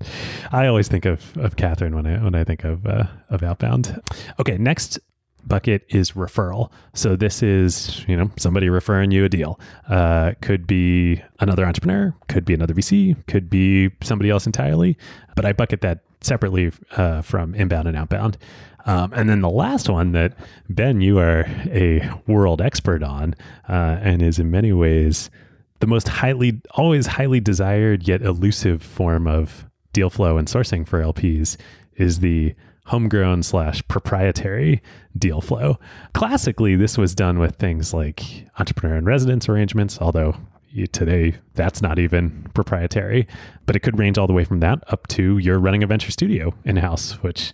[0.50, 4.00] I always think of of Kathryn when I when I think of uh, of outbound.
[4.40, 4.98] Okay, next
[5.46, 6.70] bucket is referral.
[6.94, 9.58] So this is, you know, somebody referring you a deal.
[9.88, 14.96] Uh, could be another entrepreneur, could be another VC, could be somebody else entirely.
[15.36, 18.38] But I bucket that separately uh, from inbound and outbound.
[18.84, 20.34] Um, and then the last one that
[20.68, 23.34] Ben, you are a world expert on,
[23.68, 25.30] uh, and is in many ways
[25.80, 31.02] the most highly, always highly desired yet elusive form of deal flow and sourcing for
[31.02, 31.56] LPs
[31.96, 32.54] is the
[32.86, 34.82] homegrown slash proprietary
[35.16, 35.78] deal flow.
[36.14, 40.36] Classically, this was done with things like entrepreneur in residence arrangements, although
[40.92, 43.26] today that's not even proprietary,
[43.66, 46.10] but it could range all the way from that up to you're running a venture
[46.10, 47.52] studio in house, which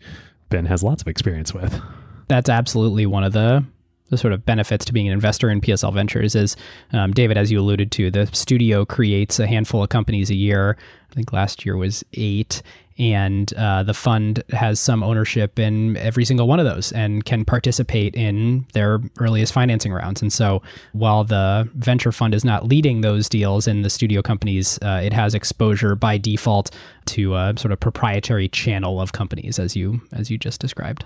[0.50, 1.81] Ben has lots of experience with.
[2.28, 3.64] That's absolutely one of the
[4.11, 6.57] the sort of benefits to being an investor in PSL Ventures is,
[6.92, 10.76] um, David, as you alluded to, the studio creates a handful of companies a year.
[11.11, 12.62] I think last year was eight,
[12.98, 17.44] and uh, the fund has some ownership in every single one of those and can
[17.44, 20.20] participate in their earliest financing rounds.
[20.20, 24.78] And so, while the venture fund is not leading those deals in the studio companies,
[24.82, 26.70] uh, it has exposure by default
[27.06, 31.04] to a sort of proprietary channel of companies, as you as you just described.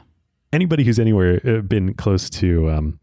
[0.52, 3.00] Anybody who's anywhere uh, been close to um,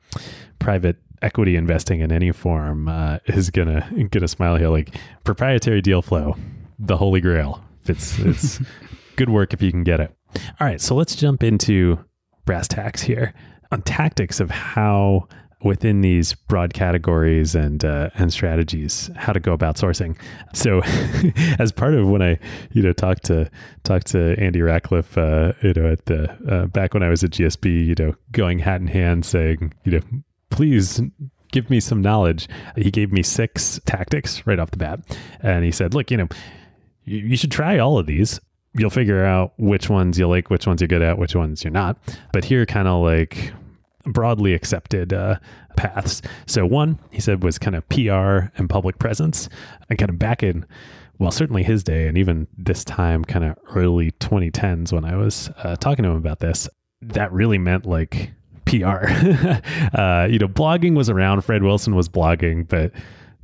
[0.57, 4.69] private equity investing in any form uh, is gonna gonna smile here.
[4.69, 6.35] Like proprietary deal flow,
[6.79, 8.59] the holy grail it's it's
[9.15, 10.15] good work if you can get it.
[10.59, 12.03] All right, so let's jump into
[12.45, 13.33] brass tacks here
[13.71, 15.27] on tactics of how
[15.61, 20.17] within these broad categories and uh, and strategies how to go about sourcing.
[20.53, 20.81] So,
[21.59, 22.39] as part of when I
[22.71, 23.49] you know talked to
[23.83, 27.31] talked to Andy Rachleff, uh, you know at the uh, back when I was at
[27.31, 30.01] GSB, you know going hat in hand saying you know
[30.49, 31.01] please
[31.51, 32.47] give me some knowledge.
[32.75, 34.99] He gave me six tactics right off the bat,
[35.41, 36.27] and he said, look, you know
[37.05, 38.39] you, you should try all of these.
[38.73, 41.71] You'll figure out which ones you like, which ones you're good at, which ones you're
[41.71, 41.97] not.
[42.31, 43.51] But here, kind of like
[44.05, 45.35] broadly accepted uh,
[45.75, 46.21] paths.
[46.45, 49.49] So one, he said, was kind of PR and public presence,
[49.89, 50.65] and kind of back in,
[51.17, 55.49] well, certainly his day, and even this time, kind of early 2010s when I was
[55.63, 56.69] uh, talking to him about this,
[57.01, 58.31] that really meant like
[58.65, 59.07] PR.
[59.97, 61.41] uh, you know, blogging was around.
[61.41, 62.91] Fred Wilson was blogging, but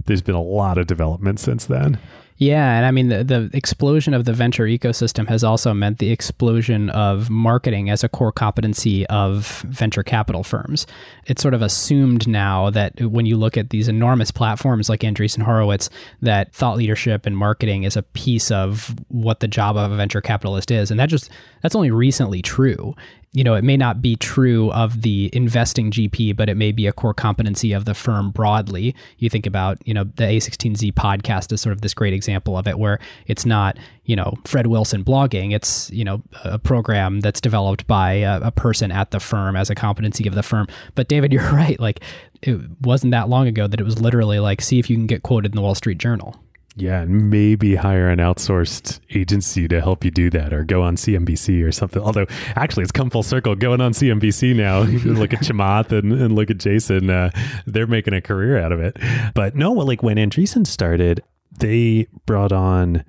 [0.06, 2.00] there's been a lot of development since then.
[2.38, 6.12] Yeah, and I mean the, the explosion of the venture ecosystem has also meant the
[6.12, 10.86] explosion of marketing as a core competency of venture capital firms.
[11.28, 15.43] It's sort of assumed now that when you look at these enormous platforms like Andreessen
[15.43, 15.89] Horowitz,
[16.21, 20.21] that thought leadership and marketing is a piece of what the job of a venture
[20.21, 21.30] capitalist is, and that just
[21.62, 22.93] that's only recently true
[23.36, 26.88] you know, it may not be true of the investing GP, but it may be
[26.88, 28.95] a core competency of the firm broadly.
[29.17, 32.65] You think about, you know, the A16Z podcast is sort of this great example of
[32.65, 35.54] it, where it's not, you know, Fred Wilson blogging.
[35.54, 39.69] It's, you know, a program that's developed by a, a person at the firm as
[39.69, 40.67] a competency of the firm.
[40.95, 41.78] But David, you're right.
[41.78, 42.00] Like,
[42.41, 45.24] it wasn't that long ago that it was literally like, see if you can get
[45.24, 46.39] quoted in the Wall Street Journal.
[46.78, 50.98] Yeah, and maybe hire an outsourced agency to help you do that or go on
[50.98, 52.02] CNBC or something.
[52.02, 54.82] Although, actually, it's come full circle going on CNBC now.
[55.10, 57.10] look at Chamath and, and look at Jason.
[57.10, 57.30] Uh,
[57.66, 58.98] they're making a career out of it.
[59.34, 61.24] But no, like when Andreessen started,
[61.58, 63.06] they brought on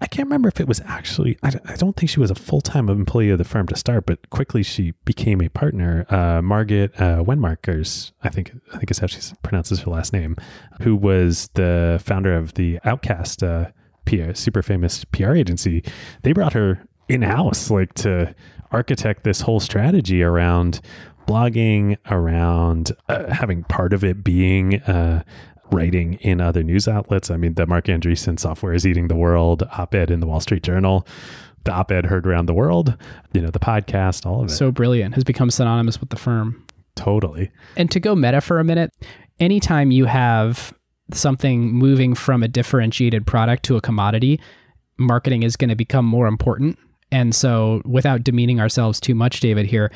[0.00, 2.60] I can't remember if it was actually, I, I don't think she was a full
[2.60, 6.06] time employee of the firm to start, but quickly she became a partner.
[6.08, 10.36] Uh, Margit uh, Wennmachers, I think, I think is how she pronounces her last name,
[10.80, 13.66] who was the founder of the Outcast uh,
[14.04, 15.84] PR, super famous PR agency.
[16.22, 18.34] They brought her in house, like to
[18.70, 20.80] architect this whole strategy around
[21.26, 25.22] blogging, around uh, having part of it being uh,
[25.70, 27.30] writing in other news outlets.
[27.30, 30.40] I mean, the Marc Andreessen software is eating the world op ed in the Wall
[30.40, 31.06] Street Journal.
[31.64, 32.96] The op ed heard around the world,
[33.32, 34.52] you know, the podcast, all of it.
[34.52, 36.64] So brilliant, has become synonymous with the firm.
[36.94, 37.50] Totally.
[37.76, 38.92] And to go meta for a minute,
[39.40, 40.72] anytime you have
[41.12, 44.40] something moving from a differentiated product to a commodity,
[44.98, 46.78] marketing is going to become more important
[47.12, 49.92] and so, without demeaning ourselves too much, David, here,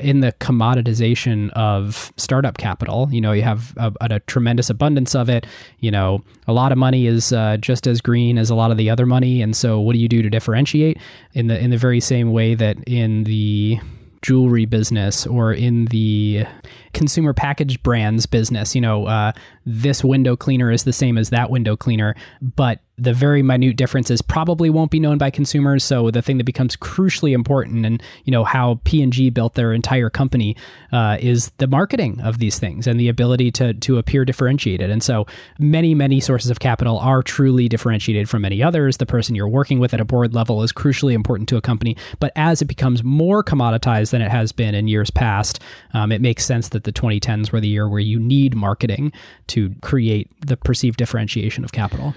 [0.00, 5.28] in the commoditization of startup capital, you know, you have a, a tremendous abundance of
[5.28, 5.46] it.
[5.80, 8.78] You know, a lot of money is uh, just as green as a lot of
[8.78, 9.42] the other money.
[9.42, 10.98] And so, what do you do to differentiate?
[11.34, 13.78] In the in the very same way that in the
[14.22, 16.46] jewelry business or in the
[16.94, 19.32] consumer packaged brands business, you know, uh,
[19.66, 24.22] this window cleaner is the same as that window cleaner, but the very minute differences
[24.22, 25.82] probably won't be known by consumers.
[25.82, 29.54] So the thing that becomes crucially important, and you know how P and G built
[29.54, 30.56] their entire company,
[30.92, 34.90] uh, is the marketing of these things and the ability to to appear differentiated.
[34.90, 35.26] And so
[35.58, 38.98] many many sources of capital are truly differentiated from many others.
[38.98, 41.96] The person you're working with at a board level is crucially important to a company.
[42.20, 45.60] But as it becomes more commoditized than it has been in years past,
[45.94, 49.12] um, it makes sense that the 2010s were the year where you need marketing
[49.48, 52.14] to create the perceived differentiation of capital.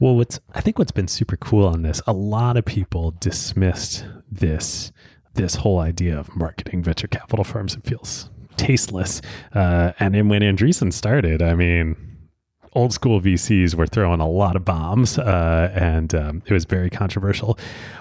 [0.00, 4.06] Well, what's I think what's been super cool on this, a lot of people dismissed
[4.32, 4.92] this
[5.34, 7.74] this whole idea of marketing venture capital firms.
[7.74, 9.20] It feels tasteless.
[9.54, 11.96] Uh, and then when Andreessen started, I mean,
[12.72, 16.88] old school VCs were throwing a lot of bombs, uh, and um, it was very
[16.88, 17.58] controversial.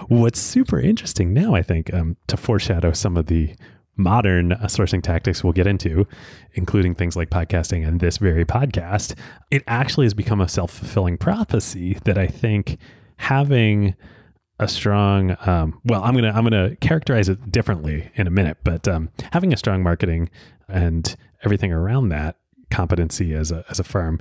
[0.07, 3.53] What's super interesting now, I think, um, to foreshadow some of the
[3.99, 6.07] modern uh, sourcing tactics we'll get into,
[6.53, 9.13] including things like podcasting and this very podcast,
[9.51, 12.77] it actually has become a self fulfilling prophecy that I think
[13.17, 13.95] having
[14.59, 18.87] a strong um, well i'm gonna i'm gonna characterize it differently in a minute but
[18.87, 20.29] um, having a strong marketing
[20.67, 22.35] and everything around that
[22.69, 24.19] competency as a as a firm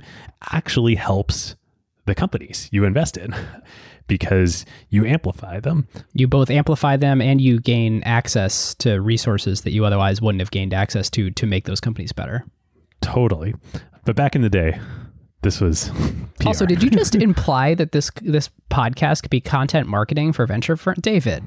[0.51, 1.55] actually helps
[2.05, 3.35] the companies you invest in
[4.09, 5.87] because you amplify them.
[6.13, 10.51] You both amplify them and you gain access to resources that you otherwise wouldn't have
[10.51, 12.43] gained access to to make those companies better.
[12.99, 13.55] Totally.
[14.03, 14.77] But back in the day,
[15.43, 16.03] this was PR.
[16.47, 20.75] Also, did you just imply that this this podcast could be content marketing for venture
[20.75, 21.43] firm David?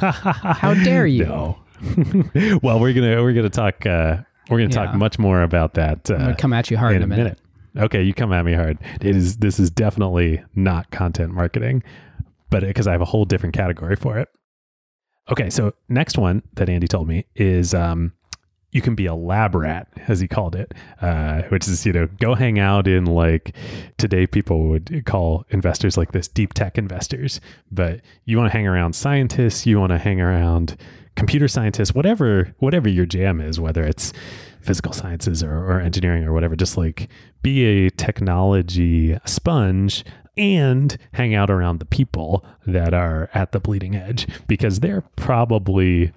[0.00, 1.26] How dare you?
[1.26, 1.58] No.
[2.62, 4.86] well, we're gonna we're gonna talk uh, we're gonna yeah.
[4.86, 6.10] talk much more about that.
[6.10, 7.22] Uh, I'm gonna come at you hard in, in a minute.
[7.24, 7.40] minute.
[7.86, 8.78] Okay, you come at me hard.
[9.00, 11.82] It is this is definitely not content marketing
[12.50, 14.28] but because I have a whole different category for it.
[15.30, 18.12] Okay, so next one that Andy told me is um,
[18.70, 22.06] you can be a lab rat, as he called it, uh, which is, you know,
[22.20, 23.56] go hang out in like
[23.96, 28.66] today people would call investors like this deep tech investors, but you want to hang
[28.66, 30.76] around scientists, you want to hang around
[31.16, 34.12] computer scientists, whatever, whatever your jam is, whether it's
[34.60, 37.08] physical sciences or, or engineering or whatever, just like
[37.42, 40.04] be a technology sponge
[40.36, 46.12] and hang out around the people that are at the bleeding edge because they're probably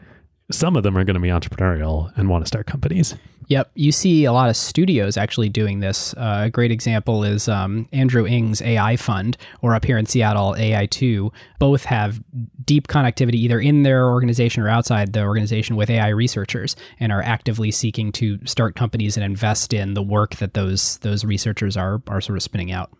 [0.52, 3.16] some of them are going to be entrepreneurial and want to start companies.
[3.50, 3.72] Yep.
[3.74, 6.14] You see a lot of studios actually doing this.
[6.14, 10.54] Uh, a great example is um, Andrew Ng's AI Fund, or up here in Seattle,
[10.54, 11.34] AI2.
[11.58, 12.22] Both have
[12.64, 17.24] deep connectivity either in their organization or outside the organization with AI researchers and are
[17.24, 22.04] actively seeking to start companies and invest in the work that those, those researchers are,
[22.08, 22.92] are sort of spinning out.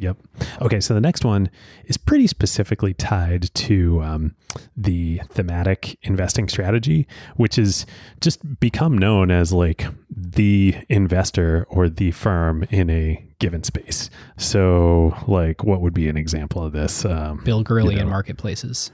[0.00, 0.16] Yep.
[0.62, 1.50] Okay, so the next one
[1.84, 4.34] is pretty specifically tied to um,
[4.74, 7.84] the thematic investing strategy, which is
[8.22, 14.08] just become known as like the investor or the firm in a given space.
[14.38, 17.04] So, like, what would be an example of this?
[17.04, 18.92] Um, Bill Gurley you know, in marketplaces.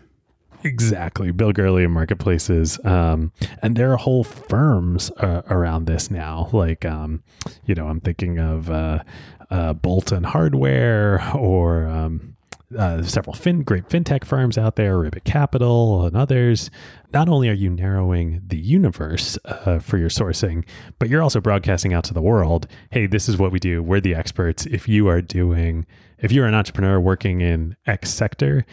[0.64, 3.30] Exactly, Bill Gurley in marketplaces, um,
[3.62, 6.48] and there are whole firms uh, around this now.
[6.52, 7.22] Like, um,
[7.66, 9.04] you know, I'm thinking of uh,
[9.50, 12.36] uh, Bolton Hardware or um,
[12.76, 16.70] uh, several fin- great fintech firms out there, Ribbit Capital and others.
[17.12, 20.64] Not only are you narrowing the universe uh, for your sourcing,
[20.98, 22.66] but you're also broadcasting out to the world.
[22.90, 23.82] Hey, this is what we do.
[23.82, 24.66] We're the experts.
[24.66, 25.86] If you are doing,
[26.18, 28.66] if you're an entrepreneur working in X sector,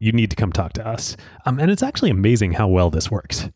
[0.00, 1.16] you need to come talk to us.
[1.46, 3.48] Um, and it's actually amazing how well this works.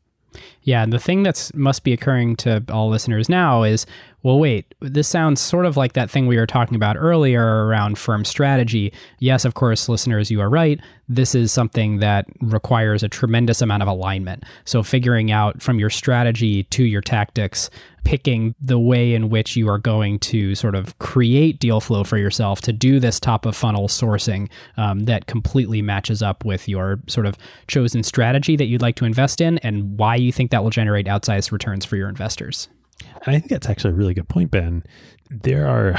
[0.63, 3.87] Yeah, and the thing that's must be occurring to all listeners now is,
[4.25, 7.99] well, wait, this sounds sort of like that thing we were talking about earlier around
[7.99, 8.93] firm strategy.
[9.21, 10.81] Yes, of course, listeners, you are right.
[11.09, 14.43] This is something that requires a tremendous amount of alignment.
[14.65, 17.71] So figuring out from your strategy to your tactics,
[18.03, 22.19] picking the way in which you are going to sort of create deal flow for
[22.19, 26.99] yourself to do this top of funnel sourcing um, that completely matches up with your
[27.07, 27.37] sort of
[27.69, 31.07] chosen strategy that you'd like to invest in and why you think that will generate
[31.07, 32.69] outsized returns for your investors.
[33.01, 34.85] And I think that's actually a really good point, Ben.
[35.31, 35.95] There are,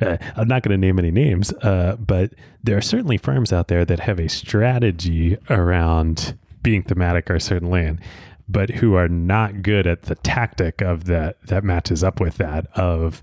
[0.36, 2.32] I'm not going to name any names, uh, but
[2.62, 7.40] there are certainly firms out there that have a strategy around being thematic or a
[7.40, 8.00] certain lane,
[8.48, 12.66] but who are not good at the tactic of that that matches up with that
[12.76, 13.22] of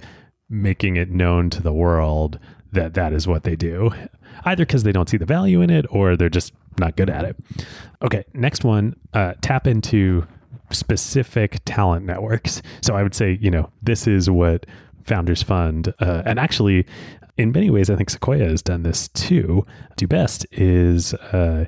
[0.50, 2.40] making it known to the world
[2.72, 3.92] that that is what they do,
[4.44, 7.26] either because they don't see the value in it or they're just not good at
[7.26, 7.36] it.
[8.02, 10.28] Okay, next one, uh, tap into
[10.72, 12.62] specific talent networks.
[12.82, 14.66] So I would say, you know, this is what
[15.04, 16.86] Founders Fund, uh, and actually,
[17.38, 19.66] in many ways, I think Sequoia has done this too.
[19.98, 21.66] Do best is uh,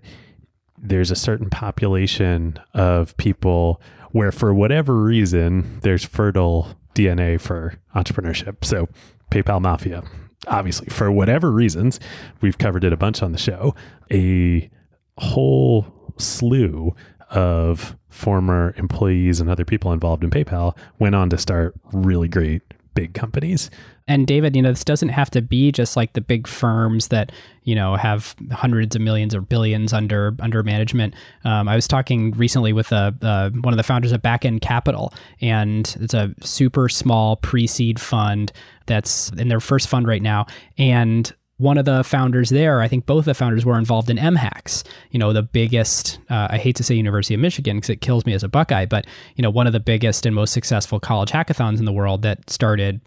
[0.77, 3.81] there's a certain population of people
[4.11, 8.63] where, for whatever reason, there's fertile DNA for entrepreneurship.
[8.63, 8.87] So,
[9.29, 10.03] PayPal Mafia,
[10.47, 11.99] obviously, for whatever reasons,
[12.41, 13.75] we've covered it a bunch on the show.
[14.11, 14.69] A
[15.17, 16.95] whole slew
[17.29, 22.63] of former employees and other people involved in PayPal went on to start really great
[22.97, 23.69] big companies.
[24.07, 27.31] And David, you know, this doesn't have to be just like the big firms that
[27.63, 31.13] you know have hundreds of millions or billions under under management.
[31.43, 35.13] Um, I was talking recently with a, uh, one of the founders of Backend Capital,
[35.41, 38.51] and it's a super small pre-seed fund
[38.87, 40.47] that's in their first fund right now,
[40.79, 44.83] and one of the founders there, I think both the founders were involved in MHacks,
[45.09, 48.25] you know, the biggest, uh, I hate to say University of Michigan because it kills
[48.25, 49.05] me as a Buckeye, but,
[49.35, 52.47] you know, one of the biggest and most successful college hackathons in the world that
[52.49, 53.01] started,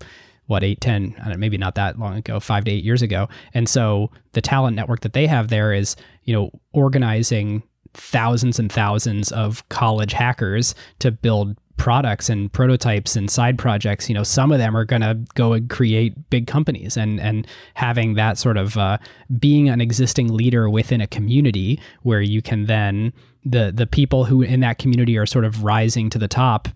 [0.46, 3.28] what, eight, 10, know, maybe not that long ago, five to eight years ago.
[3.54, 5.94] And so the talent network that they have there is,
[6.24, 7.62] you know, organizing
[7.94, 14.14] thousands and thousands of college hackers to build products and prototypes and side projects, you
[14.14, 16.94] know, some of them are going to go and create big companies.
[16.94, 18.98] And and having that sort of uh,
[19.38, 23.14] being an existing leader within a community where you can then
[23.46, 26.68] the the people who in that community are sort of rising to the top.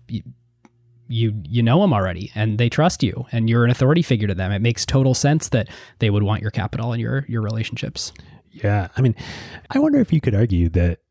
[1.07, 4.33] You, you know them already and they trust you and you're an authority figure to
[4.33, 4.51] them.
[4.51, 8.11] It makes total sense that they would want your capital and your your relationships.
[8.49, 8.87] Yeah.
[8.97, 9.13] I mean
[9.69, 11.01] i wonder if you could argue that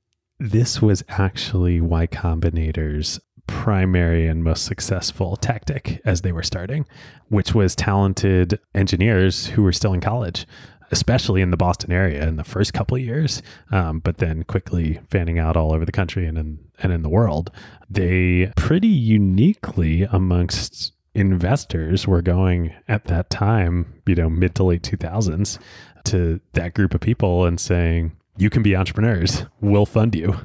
[0.40, 6.86] this was actually Y Combinator's primary and most successful tactic as they were starting,
[7.28, 10.46] which was talented engineers who were still in college,
[10.90, 15.00] especially in the Boston area in the first couple of years, um, but then quickly
[15.10, 17.50] fanning out all over the country and in, and in the world.
[17.88, 24.82] They pretty uniquely amongst investors were going at that time, you know, mid to late
[24.82, 25.58] 2000s
[26.04, 29.44] to that group of people and saying, you can be entrepreneurs.
[29.60, 30.36] We'll fund you.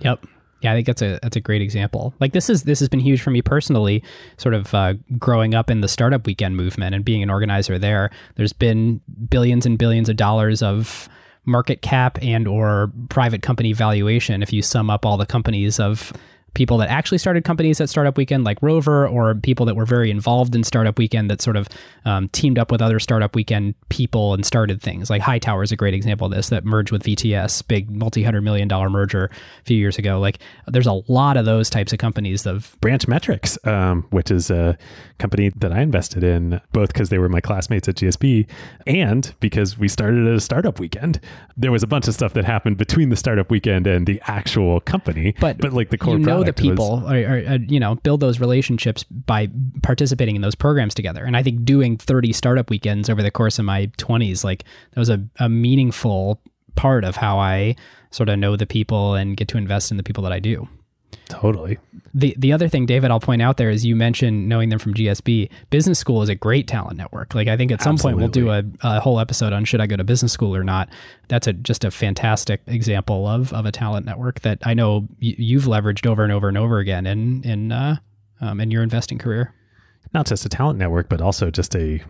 [0.00, 0.26] Yep.
[0.64, 2.14] Yeah, I think that's a that's a great example.
[2.20, 4.02] Like this is this has been huge for me personally.
[4.38, 8.10] Sort of uh, growing up in the startup weekend movement and being an organizer there.
[8.36, 11.06] There's been billions and billions of dollars of
[11.44, 16.14] market cap and or private company valuation if you sum up all the companies of
[16.54, 20.10] people that actually started companies at Startup Weekend, like Rover, or people that were very
[20.10, 21.68] involved in Startup Weekend that sort of
[22.04, 25.10] um, teamed up with other Startup Weekend people and started things.
[25.10, 28.42] Like Hightower is a great example of this that merged with VTS, big multi hundred
[28.42, 30.20] million dollar merger a few years ago.
[30.20, 32.46] Like there's a lot of those types of companies.
[32.46, 34.78] Of Branch Metrics, um, which is a
[35.18, 38.46] company that I invested in, both because they were my classmates at GSB
[38.86, 41.20] and because we started at a Startup Weekend.
[41.56, 44.80] There was a bunch of stuff that happened between the Startup Weekend and the actual
[44.80, 46.14] company, but but like the core.
[46.14, 49.48] You know the people, was, or, or, uh, you know, build those relationships by
[49.82, 51.24] participating in those programs together.
[51.24, 55.00] And I think doing 30 startup weekends over the course of my 20s, like that
[55.00, 56.40] was a, a meaningful
[56.74, 57.76] part of how I
[58.10, 60.68] sort of know the people and get to invest in the people that I do.
[61.28, 61.78] Totally.
[62.12, 64.94] The the other thing, David, I'll point out there is you mentioned knowing them from
[64.94, 65.50] GSB.
[65.70, 67.34] Business school is a great talent network.
[67.34, 68.22] Like I think at some Absolutely.
[68.22, 70.64] point we'll do a, a, whole episode on should I go to business school or
[70.64, 70.88] not.
[71.28, 75.64] That's a just a fantastic example of of a talent network that I know you've
[75.64, 77.96] leveraged over and over and over again in in uh,
[78.40, 79.54] um, in your investing career.
[80.12, 82.02] Not just a talent network, but also just a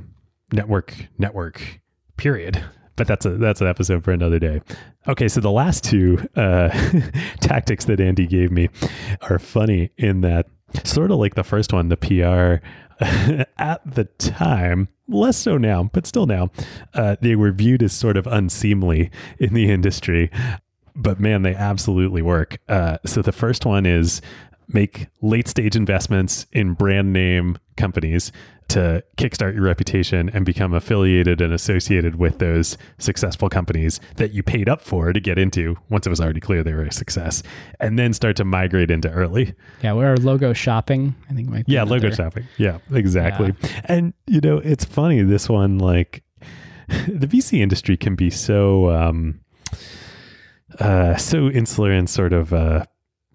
[0.53, 1.81] network network.
[2.17, 2.63] Period
[2.97, 4.61] but that's a that's an episode for another day.
[5.09, 6.69] Okay, so the last two uh,
[7.41, 8.69] tactics that Andy gave me
[9.23, 10.47] are funny in that
[10.85, 12.65] sort of like the first one, the PR.
[13.59, 16.49] at the time, less so now, but still now,
[16.95, 20.31] uh, they were viewed as sort of unseemly in the industry.
[20.95, 22.59] But man, they absolutely work.
[22.69, 24.23] Uh, so the first one is
[24.69, 28.31] make late stage investments in brand name companies
[28.69, 34.43] to kickstart your reputation and become affiliated and associated with those successful companies that you
[34.43, 37.43] paid up for to get into once it was already clear they were a success
[37.81, 39.55] and then start to migrate into early.
[39.83, 41.15] Yeah, we're logo shopping.
[41.31, 42.45] I think might be yeah logo shopping.
[42.57, 43.55] Yeah exactly.
[43.85, 46.23] And you know it's funny this one like
[47.09, 49.41] the vc industry can be so um
[50.79, 52.85] uh so insular and sort of uh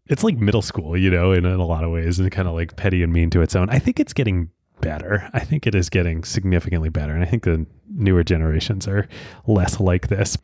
[0.06, 2.54] it's like middle school you know in, in a lot of ways and kind of
[2.54, 3.70] like petty and mean to its own.
[3.70, 4.50] I think it's getting
[4.82, 5.30] better.
[5.34, 9.08] I think it is getting significantly better and i think the newer generations are
[9.48, 10.38] less like this.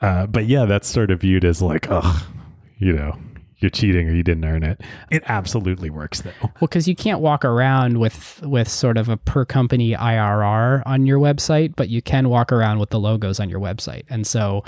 [0.00, 2.26] Uh but yeah that's sort of viewed as like oh
[2.78, 3.18] you know
[3.58, 4.80] you're cheating or you didn't earn it.
[5.10, 6.32] It absolutely works though.
[6.42, 11.06] Well, because you can't walk around with with sort of a per company IRR on
[11.06, 14.64] your website, but you can walk around with the logos on your website, and so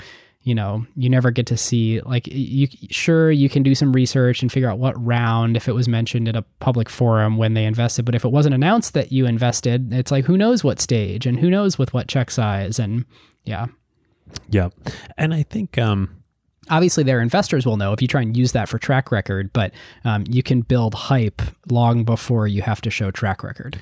[0.47, 4.41] you know you never get to see like you sure you can do some research
[4.41, 7.65] and figure out what round if it was mentioned in a public forum when they
[7.65, 11.25] invested, but if it wasn't announced that you invested, it's like who knows what stage
[11.25, 13.03] and who knows with what check size and
[13.43, 13.65] yeah.
[14.49, 14.69] yeah
[15.17, 16.23] and i think um
[16.69, 19.73] obviously their investors will know if you try and use that for track record but
[20.05, 23.79] um, you can build hype long before you have to show track record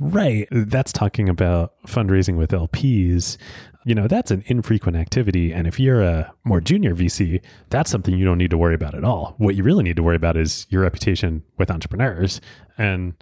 [0.00, 0.48] Right.
[0.50, 3.36] That's talking about fundraising with LPs.
[3.84, 5.52] You know, that's an infrequent activity.
[5.52, 8.94] And if you're a more junior VC, that's something you don't need to worry about
[8.94, 9.34] at all.
[9.38, 12.40] What you really need to worry about is your reputation with entrepreneurs.
[12.78, 13.14] And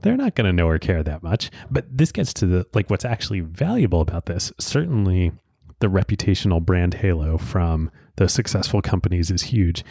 [0.00, 1.50] they're not going to know or care that much.
[1.70, 4.52] But this gets to the like what's actually valuable about this.
[4.58, 5.32] Certainly
[5.80, 9.84] the reputational brand halo from those successful companies is huge.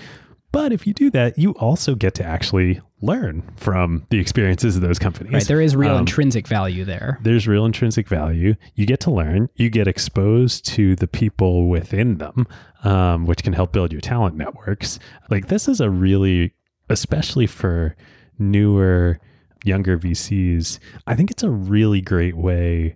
[0.53, 4.81] But if you do that, you also get to actually learn from the experiences of
[4.83, 5.33] those companies.
[5.33, 8.55] right there is real Um, intrinsic value there there's real intrinsic value.
[8.75, 9.49] You get to learn.
[9.55, 12.47] You get exposed to the people within them,
[12.83, 14.99] um, which can help build your talent networks.
[15.29, 16.53] Like this is a really,
[16.89, 17.95] especially for
[18.37, 19.19] newer,
[19.65, 20.77] younger VCs.
[21.07, 22.95] I think it's a really great way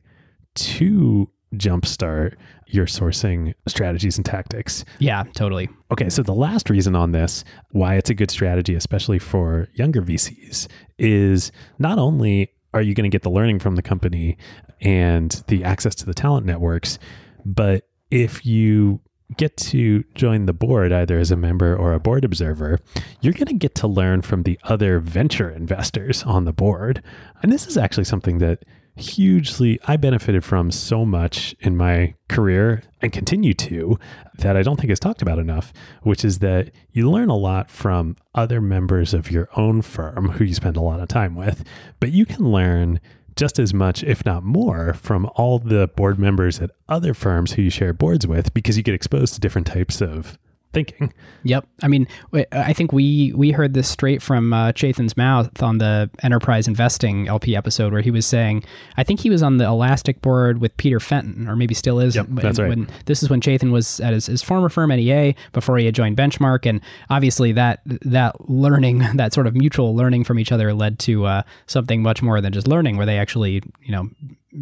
[0.55, 2.35] to jumpstart
[2.67, 4.85] your sourcing strategies and tactics.
[4.99, 9.19] yeah totally Okay, so the last reason on this, why it's a good strategy, especially
[9.19, 13.81] for younger VCs, is not only are you going to get the learning from the
[13.81, 14.37] company
[14.81, 16.99] and the access to the talent networks,
[17.45, 18.99] but if you
[19.37, 22.79] get to join the board either as a member or a board observer,
[23.21, 27.01] you're going to get to learn from the other venture investors on the board.
[27.41, 28.63] And this is actually something that
[28.97, 33.99] hugely I benefited from so much in my career and continue to
[34.39, 35.71] that I don't think is talked about enough,
[36.01, 40.43] which is that you learn a lot from other members of your own firm who
[40.43, 41.63] you spend a lot of time with,
[41.99, 42.99] but you can learn
[43.35, 47.61] just as much, if not more, from all the board members at other firms who
[47.61, 50.37] you share boards with because you get exposed to different types of
[50.73, 51.13] thinking.
[51.43, 51.67] Yep.
[51.81, 52.07] I mean,
[52.51, 57.27] I think we we heard this straight from uh, Chetan's mouth on the enterprise investing
[57.27, 58.63] LP episode, where he was saying,
[58.97, 62.15] I think he was on the Elastic board with Peter Fenton, or maybe still is.
[62.15, 62.69] Yep, when- that's right.
[62.69, 65.95] When, this is when Chetan was at his, his former firm NEA before he had
[65.95, 70.73] joined Benchmark, and obviously that that learning, that sort of mutual learning from each other,
[70.73, 74.09] led to uh, something much more than just learning, where they actually, you know,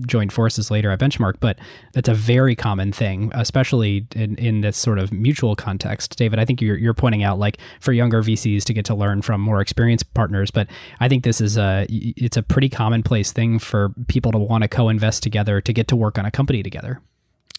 [0.05, 1.59] joined forces later at Benchmark, but
[1.93, 6.17] that's a very common thing, especially in, in this sort of mutual context.
[6.17, 9.21] David, I think you're, you're pointing out like for younger VCs to get to learn
[9.21, 10.67] from more experienced partners, but
[10.99, 14.67] I think this is a it's a pretty commonplace thing for people to want to
[14.67, 17.01] co-invest together to get to work on a company together.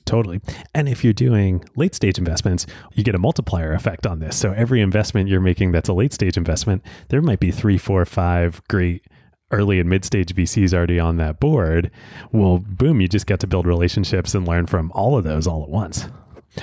[0.06, 0.40] Totally.
[0.72, 2.64] And if you're doing late stage investments,
[2.94, 4.36] you get a multiplier effect on this.
[4.36, 8.04] So every investment you're making that's a late stage investment, there might be three, four,
[8.04, 9.04] five great
[9.56, 11.90] early and mid stage VCs already on that board.
[12.32, 15.62] Well, boom, you just get to build relationships and learn from all of those all
[15.62, 16.08] at once.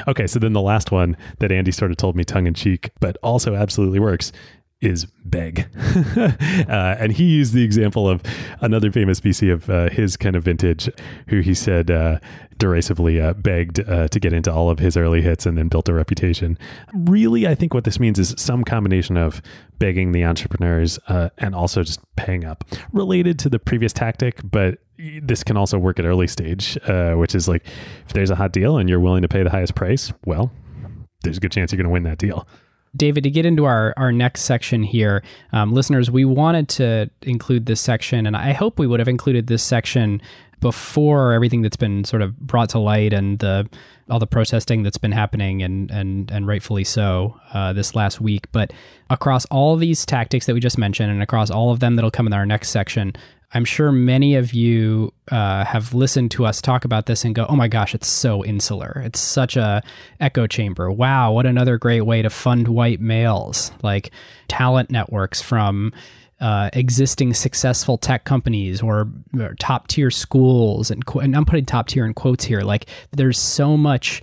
[0.07, 2.91] Okay, so then the last one that Andy sort of told me tongue in cheek,
[2.99, 4.31] but also absolutely works
[4.83, 5.67] is beg.
[6.17, 8.21] uh, and he used the example of
[8.61, 10.89] another famous VC of uh, his kind of vintage,
[11.27, 12.19] who he said uh,
[12.57, 15.87] derisively uh, begged uh, to get into all of his early hits and then built
[15.89, 16.57] a reputation.
[16.93, 19.41] Really, I think what this means is some combination of
[19.79, 24.79] begging the entrepreneurs uh, and also just paying up, related to the previous tactic, but
[25.21, 26.77] this can also work at early stage,
[27.15, 27.65] which is like
[28.05, 30.51] if there's a hot deal and you're willing to pay the highest price, well,
[31.23, 32.47] there's a good chance you're going to win that deal.
[32.95, 37.65] David, to get into our, our next section here, um, listeners, we wanted to include
[37.65, 40.21] this section, and I hope we would have included this section
[40.63, 43.67] before everything that's been sort of brought to light and the
[44.09, 48.49] all the protesting that's been happening and and and rightfully so uh, this last week.
[48.53, 48.71] But
[49.09, 52.27] across all these tactics that we just mentioned, and across all of them that'll come
[52.27, 53.13] in our next section,
[53.53, 57.45] I'm sure many of you uh, have listened to us talk about this and go,
[57.47, 59.01] "Oh my gosh, it's so insular.
[59.05, 59.83] It's such a
[60.19, 60.91] echo chamber.
[60.91, 64.11] Wow, what another great way to fund white males like
[64.47, 65.93] talent networks from."
[66.41, 69.07] Uh, existing successful tech companies or,
[69.39, 73.39] or top tier schools and, and I'm putting top tier in quotes here like there's
[73.39, 74.21] so much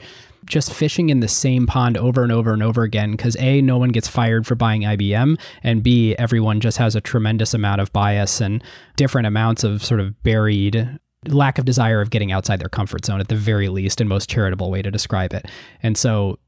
[0.51, 3.79] just fishing in the same pond over and over and over again because A, no
[3.79, 7.93] one gets fired for buying IBM, and B, everyone just has a tremendous amount of
[7.93, 8.63] bias and
[8.97, 10.99] different amounts of sort of buried
[11.29, 14.29] lack of desire of getting outside their comfort zone at the very least and most
[14.29, 15.47] charitable way to describe it.
[15.83, 16.39] And so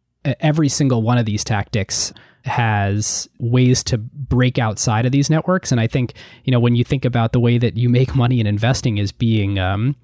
[0.41, 2.13] every single one of these tactics
[2.45, 6.83] has ways to break outside of these networks and i think you know when you
[6.83, 9.95] think about the way that you make money in investing is being um,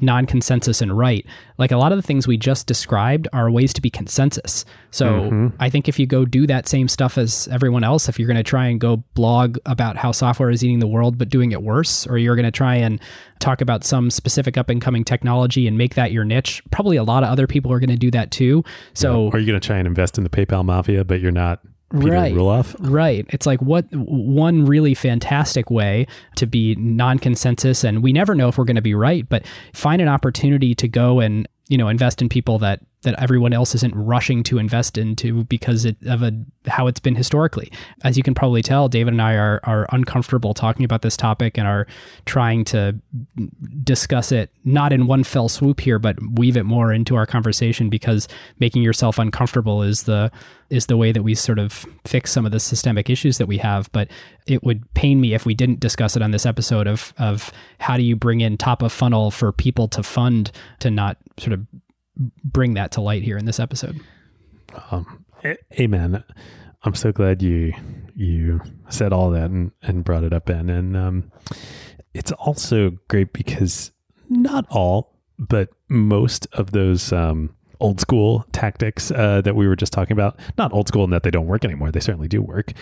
[0.00, 1.26] non consensus and right.
[1.58, 4.64] Like a lot of the things we just described are ways to be consensus.
[4.90, 5.48] So mm-hmm.
[5.58, 8.36] I think if you go do that same stuff as everyone else, if you're going
[8.36, 11.62] to try and go blog about how software is eating the world but doing it
[11.62, 13.00] worse, or you're going to try and
[13.38, 17.04] talk about some specific up and coming technology and make that your niche, probably a
[17.04, 18.64] lot of other people are going to do that too.
[18.94, 19.30] So, yeah.
[19.32, 21.60] or you're going to try and invest in the PayPal mafia, but you're not
[21.92, 22.34] Peter right.
[22.34, 22.74] Ruloff.
[22.78, 23.26] Right.
[23.28, 26.06] It's like what one really fantastic way
[26.36, 30.02] to be non-consensus and we never know if we're going to be right, but find
[30.02, 33.94] an opportunity to go and, you know, invest in people that that everyone else isn't
[33.94, 36.32] rushing to invest into because it, of a,
[36.66, 37.70] how it's been historically.
[38.02, 41.56] As you can probably tell, David and I are, are uncomfortable talking about this topic
[41.56, 41.86] and are
[42.24, 42.96] trying to
[43.84, 47.88] discuss it not in one fell swoop here, but weave it more into our conversation
[47.88, 48.26] because
[48.58, 50.30] making yourself uncomfortable is the
[50.68, 53.58] is the way that we sort of fix some of the systemic issues that we
[53.58, 53.88] have.
[53.92, 54.08] But
[54.48, 57.96] it would pain me if we didn't discuss it on this episode of of how
[57.96, 60.50] do you bring in top of funnel for people to fund
[60.80, 61.64] to not sort of
[62.44, 64.00] bring that to light here in this episode.
[64.90, 65.24] Um,
[65.78, 66.24] amen.
[66.82, 67.72] I'm so glad you
[68.14, 70.70] you said all that and, and brought it up, Ben.
[70.70, 71.32] And um,
[72.14, 73.90] it's also great because
[74.30, 79.92] not all, but most of those um, old school tactics uh, that we were just
[79.92, 82.72] talking about, not old school in that they don't work anymore, they certainly do work,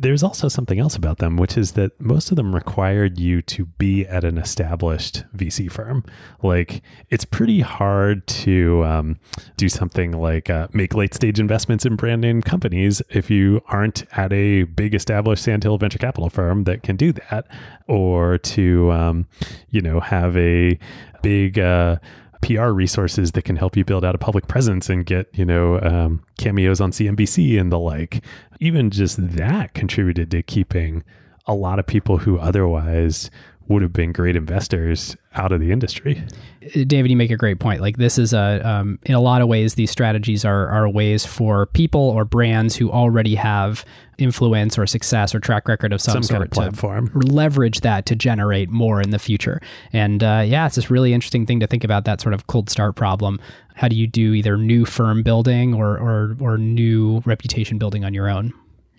[0.00, 3.66] there's also something else about them, which is that most of them required you to
[3.66, 6.04] be at an established VC firm.
[6.42, 9.20] Like it's pretty hard to um,
[9.58, 14.04] do something like uh, make late stage investments in brand name companies if you aren't
[14.16, 17.46] at a big established sandhill venture capital firm that can do that,
[17.86, 19.26] or to um,
[19.68, 20.78] you know have a
[21.22, 21.96] big uh,
[22.42, 25.80] PR resources that can help you build out a public presence and get, you know,
[25.80, 28.24] um, cameos on CNBC and the like.
[28.60, 31.04] Even just that contributed to keeping
[31.46, 33.30] a lot of people who otherwise
[33.70, 36.20] would have been great investors out of the industry.
[36.60, 37.80] David, you make a great point.
[37.80, 41.24] Like this is a, um, in a lot of ways, these strategies are are ways
[41.24, 43.84] for people or brands who already have
[44.18, 47.08] influence or success or track record of some, some sort kind of platform.
[47.08, 49.60] to leverage that to generate more in the future.
[49.92, 52.68] And uh, yeah, it's this really interesting thing to think about that sort of cold
[52.68, 53.40] start problem.
[53.76, 58.14] How do you do either new firm building or or or new reputation building on
[58.14, 58.52] your own?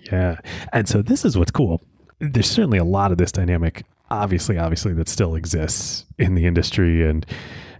[0.09, 0.39] Yeah,
[0.71, 1.81] and so this is what's cool.
[2.19, 7.07] There's certainly a lot of this dynamic obviously, obviously, that still exists in the industry.
[7.07, 7.25] And,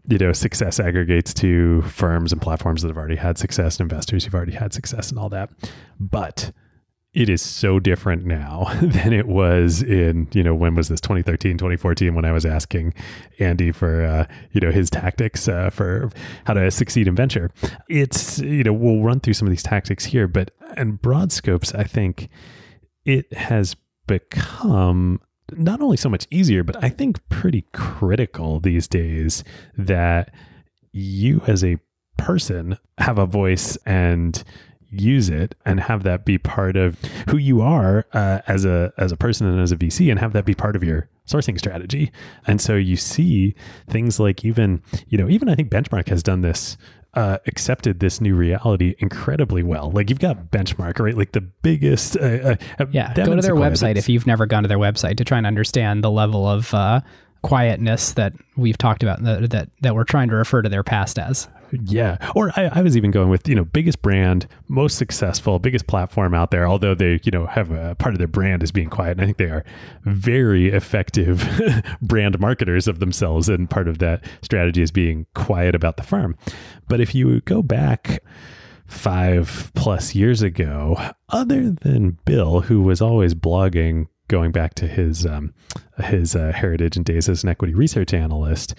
[0.07, 4.23] you know, success aggregates to firms and platforms that have already had success and investors
[4.23, 5.51] who've already had success and all that.
[5.99, 6.51] But
[7.13, 11.57] it is so different now than it was in, you know, when was this 2013,
[11.57, 12.93] 2014 when I was asking
[13.37, 16.09] Andy for, uh, you know, his tactics uh, for
[16.45, 17.51] how to succeed in venture.
[17.89, 21.75] It's, you know, we'll run through some of these tactics here, but in broad scopes,
[21.75, 22.29] I think
[23.03, 23.75] it has
[24.07, 25.19] become
[25.51, 29.43] not only so much easier, but I think pretty critical these days
[29.77, 30.33] that
[30.91, 31.77] you as a
[32.17, 34.43] person have a voice and
[34.91, 36.99] use it and have that be part of
[37.29, 40.33] who you are uh, as a as a person and as a VC and have
[40.33, 42.11] that be part of your sourcing strategy.
[42.45, 43.55] And so you see
[43.89, 46.77] things like even you know even I think Benchmark has done this
[47.13, 49.91] uh, accepted this new reality incredibly well.
[49.91, 51.15] Like you've got Benchmark, right?
[51.15, 52.17] Like the biggest.
[52.17, 55.25] Uh, uh, yeah, go to their website if you've never gone to their website to
[55.25, 57.01] try and understand the level of uh,
[57.41, 61.19] quietness that we've talked about that, that that we're trying to refer to their past
[61.19, 61.47] as.
[61.71, 62.17] Yeah.
[62.35, 66.33] Or I, I, was even going with, you know, biggest brand, most successful, biggest platform
[66.33, 69.11] out there, although they, you know, have a part of their brand as being quiet.
[69.11, 69.63] And I think they are
[70.03, 71.47] very effective
[72.01, 73.47] brand marketers of themselves.
[73.49, 76.35] And part of that strategy is being quiet about the firm.
[76.87, 78.21] But if you go back,
[78.87, 80.97] five plus years ago,
[81.29, 85.53] other than Bill, who was always blogging going back to his um,
[86.03, 88.75] his uh, heritage and days as an equity research analyst,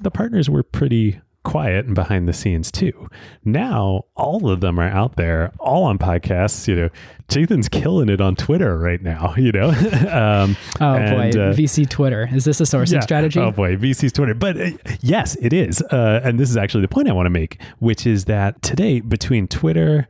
[0.00, 3.08] the partners were pretty quiet and behind the scenes too.
[3.44, 6.66] Now all of them are out there, all on podcasts.
[6.66, 6.88] You know,
[7.28, 9.34] Chetan's killing it on Twitter right now.
[9.46, 9.68] You know,
[10.10, 12.28] um, Oh and, boy, uh, VC Twitter.
[12.32, 13.00] Is this a sourcing yeah.
[13.00, 13.38] strategy?
[13.38, 14.34] Oh boy, VC's Twitter.
[14.34, 14.70] But uh,
[15.00, 15.82] yes, it is.
[15.82, 18.98] Uh, and this is actually the point I want to make, which is that today
[18.98, 20.08] between Twitter,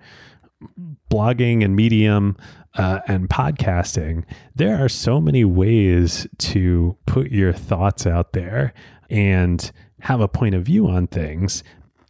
[1.11, 2.39] blogging, and Medium,
[2.78, 4.24] uh, and podcasting,
[4.55, 8.72] there are so many ways to put your thoughts out there
[9.11, 9.70] and
[10.01, 11.63] have a point of view on things.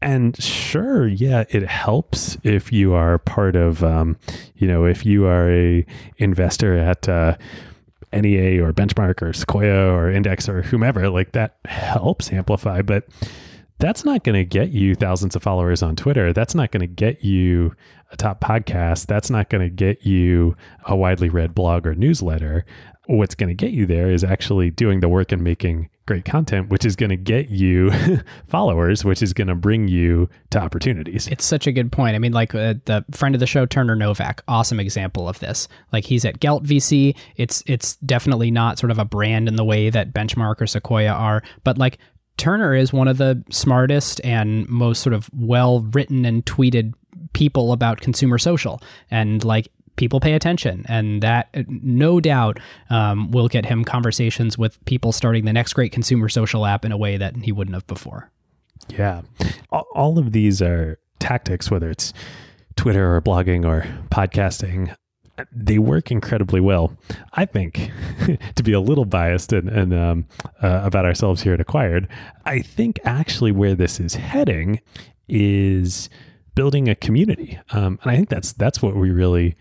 [0.03, 4.19] And sure, yeah, it helps if you are part of, um,
[4.57, 5.87] you know, if you are a
[6.19, 7.37] investor at uh,
[8.13, 12.83] NEA or Benchmark or Sequoia or Index or whomever, like that helps amplify.
[12.83, 13.09] But
[13.79, 16.33] that's not going to get you thousands of followers on Twitter.
[16.33, 17.75] That's not going to get you
[18.13, 19.07] a top podcast.
[19.07, 20.57] That's not going to get you
[20.87, 22.65] a widely read blog or newsletter.
[23.07, 26.69] What's going to get you there is actually doing the work and making great content,
[26.69, 27.91] which is going to get you
[28.49, 31.27] followers, which is going to bring you to opportunities.
[31.27, 32.15] It's such a good point.
[32.15, 35.69] I mean, like uh, the friend of the show, Turner Novak, awesome example of this.
[35.93, 37.17] Like he's at Gelt VC.
[37.37, 41.13] It's it's definitely not sort of a brand in the way that Benchmark or Sequoia
[41.13, 41.99] are, but like
[42.37, 46.93] Turner is one of the smartest and most sort of well written and tweeted
[47.33, 48.81] people about consumer social,
[49.11, 52.59] and like people pay attention, and that uh, no doubt
[52.91, 56.93] um, will get him conversations with people starting the next great consumer social app in
[56.93, 58.31] a way that he wouldn't have before.
[58.89, 59.23] Yeah.
[59.71, 62.13] All- of these are tactics, whether it's
[62.77, 64.95] Twitter or blogging or podcasting.
[65.53, 66.97] They work incredibly well.
[67.35, 67.91] I think,
[68.55, 70.27] to be a little biased and, and um,
[70.63, 72.09] uh, about ourselves here at Acquired,
[72.45, 74.81] I think actually where this is heading
[75.29, 76.09] is
[76.55, 79.57] building a community, um, and I think that's that's what we really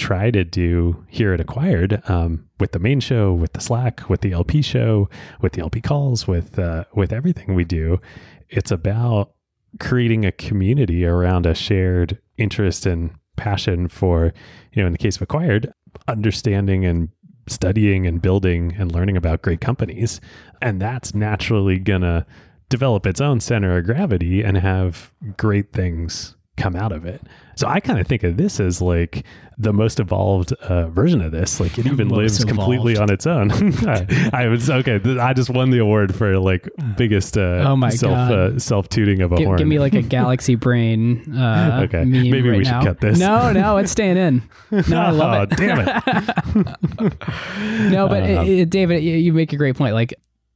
[0.00, 4.22] try to do here at Acquired um, with the main show, with the Slack, with
[4.22, 5.10] the LP show,
[5.42, 8.00] with the LP calls, with uh, with everything we do.
[8.48, 9.32] It's about
[9.78, 14.32] creating a community around a shared interest and passion for,
[14.72, 15.72] you know, in the case of Acquired,
[16.08, 17.10] understanding and
[17.46, 20.20] studying and building and learning about great companies.
[20.62, 22.26] And that's naturally going to
[22.70, 27.22] develop its own center of gravity and have great things come out of it.
[27.56, 29.24] So I kind of think of this as like
[29.58, 31.60] the most evolved uh, version of this.
[31.60, 33.50] Like it even Most lives completely on its own.
[33.88, 34.98] I, I was okay.
[34.98, 38.32] th- I just won the award for like biggest uh, Oh my self God.
[38.32, 39.58] uh, self tooting of a Give, horn.
[39.58, 41.36] give me like a galaxy brain.
[41.36, 42.04] Uh, Okay.
[42.04, 42.82] meme Maybe we right should now.
[42.84, 43.18] cut this.
[43.18, 44.42] No, no, it's staying in.
[44.88, 45.50] No, I love oh, it.
[45.58, 45.86] damn it!
[47.90, 49.94] No, but Uh, uh, David, you- you make a great point.
[49.94, 50.14] Like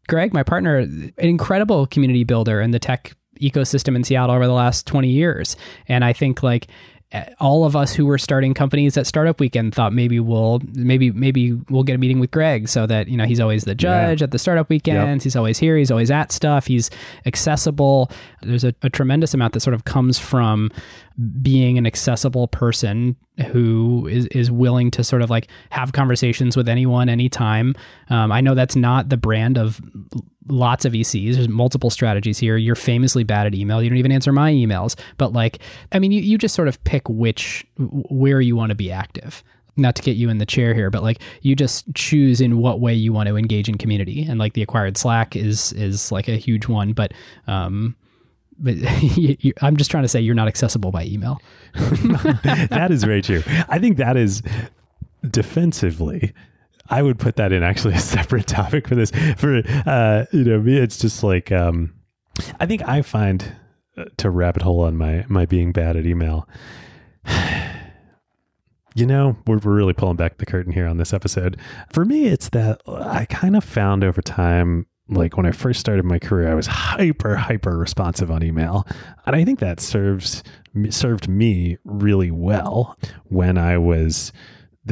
[0.09, 4.53] Greg, my partner, an incredible community builder in the tech ecosystem in Seattle over the
[4.53, 5.57] last 20 years.
[5.89, 6.69] And I think like
[7.13, 11.13] uh, all of us who were starting companies at Startup Weekend thought maybe we'll maybe
[11.13, 14.21] maybe we'll get a meeting with Greg so that you know he's always the judge
[14.23, 15.23] at the Startup Weekends.
[15.23, 15.77] He's always here.
[15.77, 16.67] He's always at stuff.
[16.67, 16.91] He's
[17.25, 18.11] accessible.
[18.43, 20.71] There's a, a tremendous amount that sort of comes from
[21.41, 26.69] being an accessible person who is, is willing to sort of like have conversations with
[26.69, 27.75] anyone anytime.
[28.11, 29.81] Um, I know that's not the brand of
[30.49, 31.35] lots of VCs.
[31.35, 32.57] There's multiple strategies here.
[32.57, 33.83] You're famously bad at email.
[33.83, 34.99] You don't even answer my emails.
[35.17, 35.61] But like,
[35.93, 39.43] I mean, you, you just sort of pick which, where you want to be active.
[39.77, 42.81] Not to get you in the chair here, but like you just choose in what
[42.81, 44.23] way you want to engage in community.
[44.23, 47.13] And like the acquired Slack is, is like a huge one, but,
[47.47, 47.97] um,
[48.59, 48.77] but
[49.17, 51.41] you, you, I'm just trying to say you're not accessible by email.
[51.75, 53.43] that is very true.
[53.69, 54.43] I think that is
[55.31, 56.33] defensively.
[56.91, 59.11] I would put that in actually a separate topic for this.
[59.37, 61.95] For uh, you know, me, it's just like um,
[62.61, 63.57] I think I find
[63.97, 66.49] uh, to rabbit hole on my my being bad at email.
[68.97, 71.57] You know, we're, we're really pulling back the curtain here on this episode.
[71.93, 76.05] For me, it's that I kind of found over time, like when I first started
[76.05, 78.87] my career, I was hyper, hyper responsive on email.
[79.27, 80.43] And I think that serves
[80.91, 84.33] served me really well when I was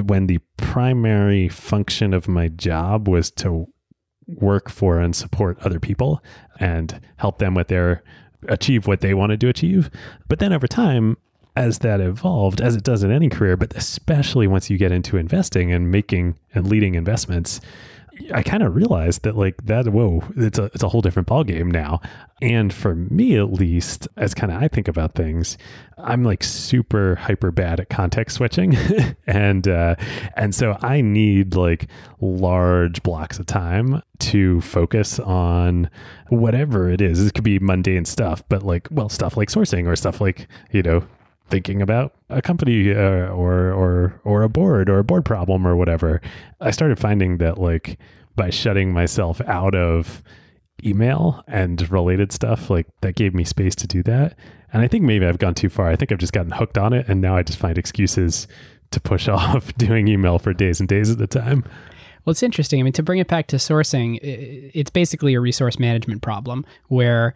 [0.04, 3.66] when the primary function of my job was to
[4.26, 6.22] work for and support other people
[6.60, 8.02] and help them with their
[8.48, 9.90] achieve what they wanted to achieve.
[10.28, 11.16] But then over time,
[11.54, 15.16] as that evolved, as it does in any career, but especially once you get into
[15.16, 17.60] investing and making and leading investments,
[18.32, 21.72] I kind of realized that like that whoa, it's a it's a whole different ballgame
[21.72, 22.00] now.
[22.40, 25.56] And for me at least, as kind of I think about things,
[25.98, 28.76] I'm like super hyper bad at context switching.
[29.26, 29.96] and uh
[30.36, 31.88] and so I need like
[32.20, 35.90] large blocks of time to focus on
[36.28, 37.26] whatever it is.
[37.26, 40.82] It could be mundane stuff, but like well, stuff like sourcing or stuff like, you
[40.82, 41.04] know,
[41.48, 45.76] thinking about a company uh, or or or a board or a board problem or
[45.76, 46.20] whatever
[46.60, 47.98] i started finding that like
[48.36, 50.22] by shutting myself out of
[50.84, 54.36] email and related stuff, like that gave me space to do that.
[54.72, 55.88] And I think maybe I've gone too far.
[55.88, 58.48] I think I've just gotten hooked on it and now I just find excuses
[58.90, 61.64] to push off doing email for days and days at a time.
[62.24, 62.78] Well, it's interesting.
[62.78, 67.34] I mean, to bring it back to sourcing, it's basically a resource management problem where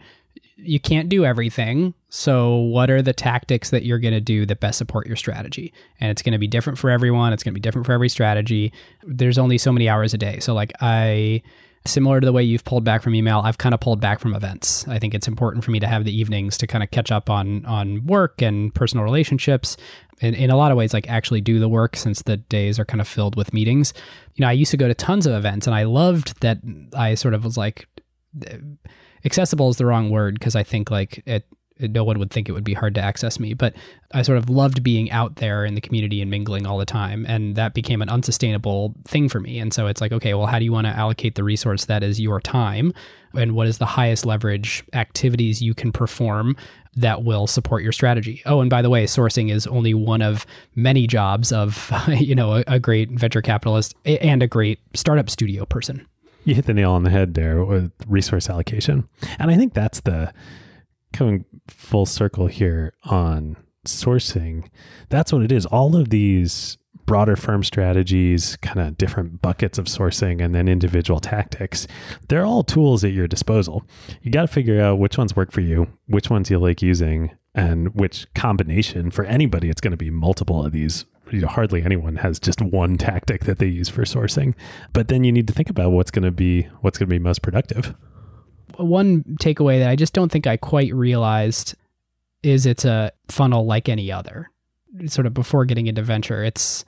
[0.56, 1.94] you can't do everything.
[2.08, 5.72] So, what are the tactics that you're going to do that best support your strategy?
[6.00, 7.32] And it's going to be different for everyone.
[7.32, 8.72] It's going to be different for every strategy.
[9.02, 10.40] There's only so many hours a day.
[10.40, 11.42] So, like, I,
[11.84, 14.34] similar to the way you've pulled back from email, I've kind of pulled back from
[14.34, 14.88] events.
[14.88, 17.28] I think it's important for me to have the evenings to kind of catch up
[17.28, 19.76] on on work and personal relationships.
[20.22, 22.86] And in a lot of ways, like actually do the work since the days are
[22.86, 23.92] kind of filled with meetings.
[24.34, 26.58] You know, I used to go to tons of events and I loved that
[26.94, 27.86] I sort of was like
[29.26, 31.46] accessible is the wrong word because I think like it,
[31.78, 33.54] it, no one would think it would be hard to access me.
[33.54, 33.74] But
[34.12, 37.26] I sort of loved being out there in the community and mingling all the time,
[37.28, 39.58] and that became an unsustainable thing for me.
[39.58, 42.02] And so it's like, okay, well, how do you want to allocate the resource that
[42.02, 42.94] is your time,
[43.34, 46.56] and what is the highest leverage activities you can perform
[46.98, 48.42] that will support your strategy.
[48.46, 52.54] Oh, and by the way, sourcing is only one of many jobs of you know
[52.54, 56.06] a, a great venture capitalist and a great startup studio person
[56.46, 59.08] you hit the nail on the head there with resource allocation.
[59.38, 60.32] And I think that's the
[61.12, 64.68] coming full circle here on sourcing.
[65.08, 65.66] That's what it is.
[65.66, 71.18] All of these broader firm strategies, kind of different buckets of sourcing, and then individual
[71.18, 71.88] tactics,
[72.28, 73.84] they're all tools at your disposal.
[74.22, 77.32] You got to figure out which ones work for you, which ones you like using,
[77.54, 81.06] and which combination for anybody, it's going to be multiple of these
[81.46, 84.54] hardly anyone has just one tactic that they use for sourcing.
[84.92, 87.18] But then you need to think about what's going to be what's going to be
[87.18, 87.94] most productive.
[88.76, 91.74] One takeaway that I just don't think I quite realized
[92.42, 94.50] is it's a funnel like any other.
[95.06, 96.84] Sort of before getting into venture, it's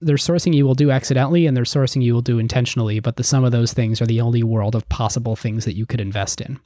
[0.00, 3.24] there's sourcing you will do accidentally and there's sourcing you will do intentionally, but the
[3.24, 6.40] sum of those things are the only world of possible things that you could invest
[6.40, 6.60] in.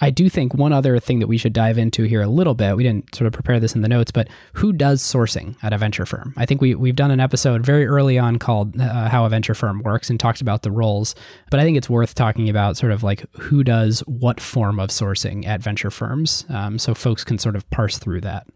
[0.00, 2.76] I do think one other thing that we should dive into here a little bit,
[2.76, 5.78] we didn't sort of prepare this in the notes, but who does sourcing at a
[5.78, 6.34] venture firm?
[6.36, 9.54] I think we, we've done an episode very early on called uh, How a Venture
[9.54, 11.14] Firm Works and talked about the roles,
[11.50, 14.90] but I think it's worth talking about sort of like who does what form of
[14.90, 18.46] sourcing at venture firms um, so folks can sort of parse through that.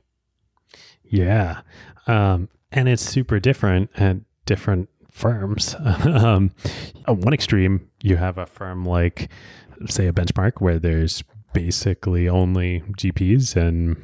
[1.05, 1.61] Yeah.
[2.07, 5.75] Um, and it's super different at different firms.
[6.05, 6.53] um,
[7.07, 9.31] one extreme, you have a firm like
[9.89, 11.23] say a benchmark where there's
[11.53, 13.97] basically only GPs and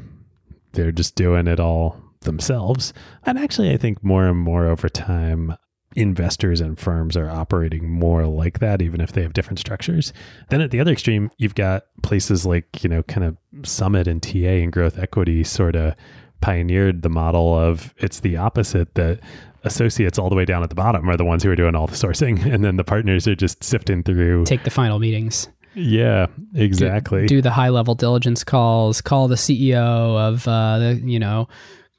[0.72, 2.92] they're just doing it all themselves.
[3.24, 5.56] And actually, I think more and more over time,
[5.94, 10.12] investors and firms are operating more like that, even if they have different structures.
[10.50, 14.22] Then at the other extreme, you've got places like, you know, kind of Summit and
[14.22, 15.94] TA and growth equity sort of
[16.42, 19.20] pioneered the model of it's the opposite that
[19.64, 21.86] associates all the way down at the bottom are the ones who are doing all
[21.86, 26.26] the sourcing and then the partners are just sifting through take the final meetings yeah,
[26.54, 27.26] exactly.
[27.26, 31.48] Do, do the high level diligence calls, call the CEO of uh, the, you know,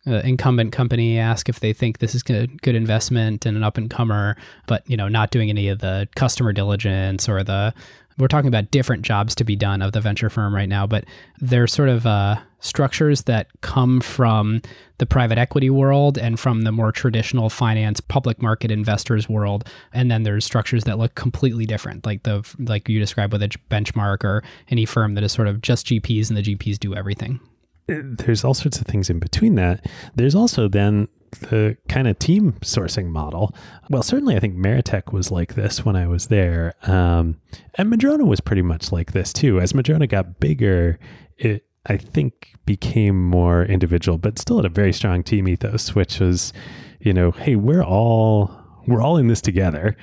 [0.07, 3.77] uh, incumbent company, ask if they think this is good, good investment and an up
[3.77, 7.73] and comer, but you know, not doing any of the customer diligence or the
[8.17, 11.05] we're talking about different jobs to be done of the venture firm right now, but
[11.39, 14.61] they're sort of uh, structures that come from
[14.97, 19.67] the private equity world and from the more traditional finance public market investors world.
[19.93, 23.49] And then there's structures that look completely different, like the like you described with a
[23.69, 27.39] benchmark or any firm that is sort of just GPs and the GPs do everything
[27.87, 29.85] there's all sorts of things in between that.
[30.15, 33.53] There's also then the kind of team sourcing model.
[33.89, 36.73] Well, certainly I think Meritech was like this when I was there.
[36.83, 37.39] Um,
[37.75, 39.59] and Madrona was pretty much like this too.
[39.59, 40.99] As Madrona got bigger,
[41.37, 46.19] it, I think, became more individual, but still had a very strong team ethos, which
[46.19, 46.51] was,
[46.99, 48.51] you know, hey, we're all
[48.87, 49.95] we're all in this together.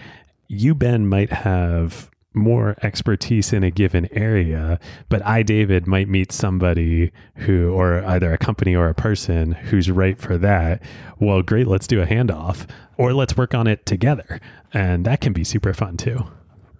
[0.48, 4.78] You, Ben, might have more expertise in a given area,
[5.08, 9.90] but I, David, might meet somebody who, or either a company or a person who's
[9.90, 10.82] right for that.
[11.18, 14.40] Well, great, let's do a handoff or let's work on it together.
[14.72, 16.26] And that can be super fun too.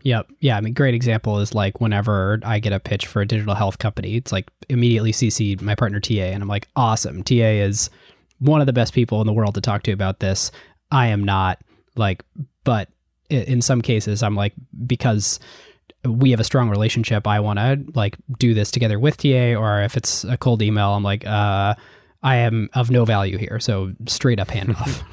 [0.03, 0.27] Yep.
[0.41, 0.59] Yeah.
[0.59, 3.79] I mean, great example is like whenever I get a pitch for a digital health
[3.79, 7.23] company, it's like immediately CC my partner TA, and I'm like, awesome.
[7.23, 7.89] TA is
[8.39, 10.51] one of the best people in the world to talk to about this.
[10.91, 11.59] I am not
[11.97, 12.23] like,
[12.65, 12.91] but
[13.31, 14.53] in some cases i'm like
[14.87, 15.41] because
[16.05, 19.83] we have a strong relationship i want to like do this together with ta or
[19.83, 21.75] if it's a cold email i'm like uh
[22.22, 23.61] i am of no value here.
[23.61, 25.03] So straight up handoff.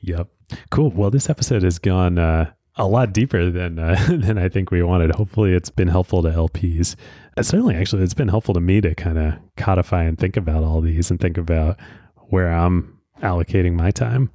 [0.00, 0.28] Yep
[0.70, 0.90] cool.
[0.90, 4.82] Well this episode has gone uh a lot deeper than uh, than I think we
[4.82, 5.14] wanted.
[5.14, 6.96] Hopefully, it's been helpful to LPs.
[7.36, 10.64] Uh, certainly, actually, it's been helpful to me to kind of codify and think about
[10.64, 11.78] all these and think about
[12.30, 14.30] where I'm allocating my time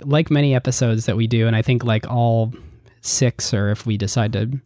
[0.00, 2.52] like many episodes that we do, and I think like all
[3.00, 4.60] six, or if we decide to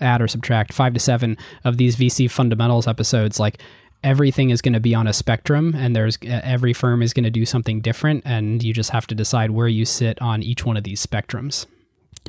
[0.00, 3.60] add or subtract five to seven of these VC fundamentals episodes, like
[4.02, 7.30] everything is going to be on a spectrum and there's every firm is going to
[7.30, 10.76] do something different and you just have to decide where you sit on each one
[10.76, 11.66] of these spectrums.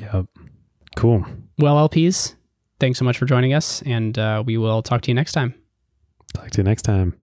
[0.00, 0.26] Yep.
[0.96, 1.24] Cool.
[1.58, 2.34] Well, LPs,
[2.78, 5.54] thanks so much for joining us and uh, we will talk to you next time.
[6.34, 7.21] Talk to you next time.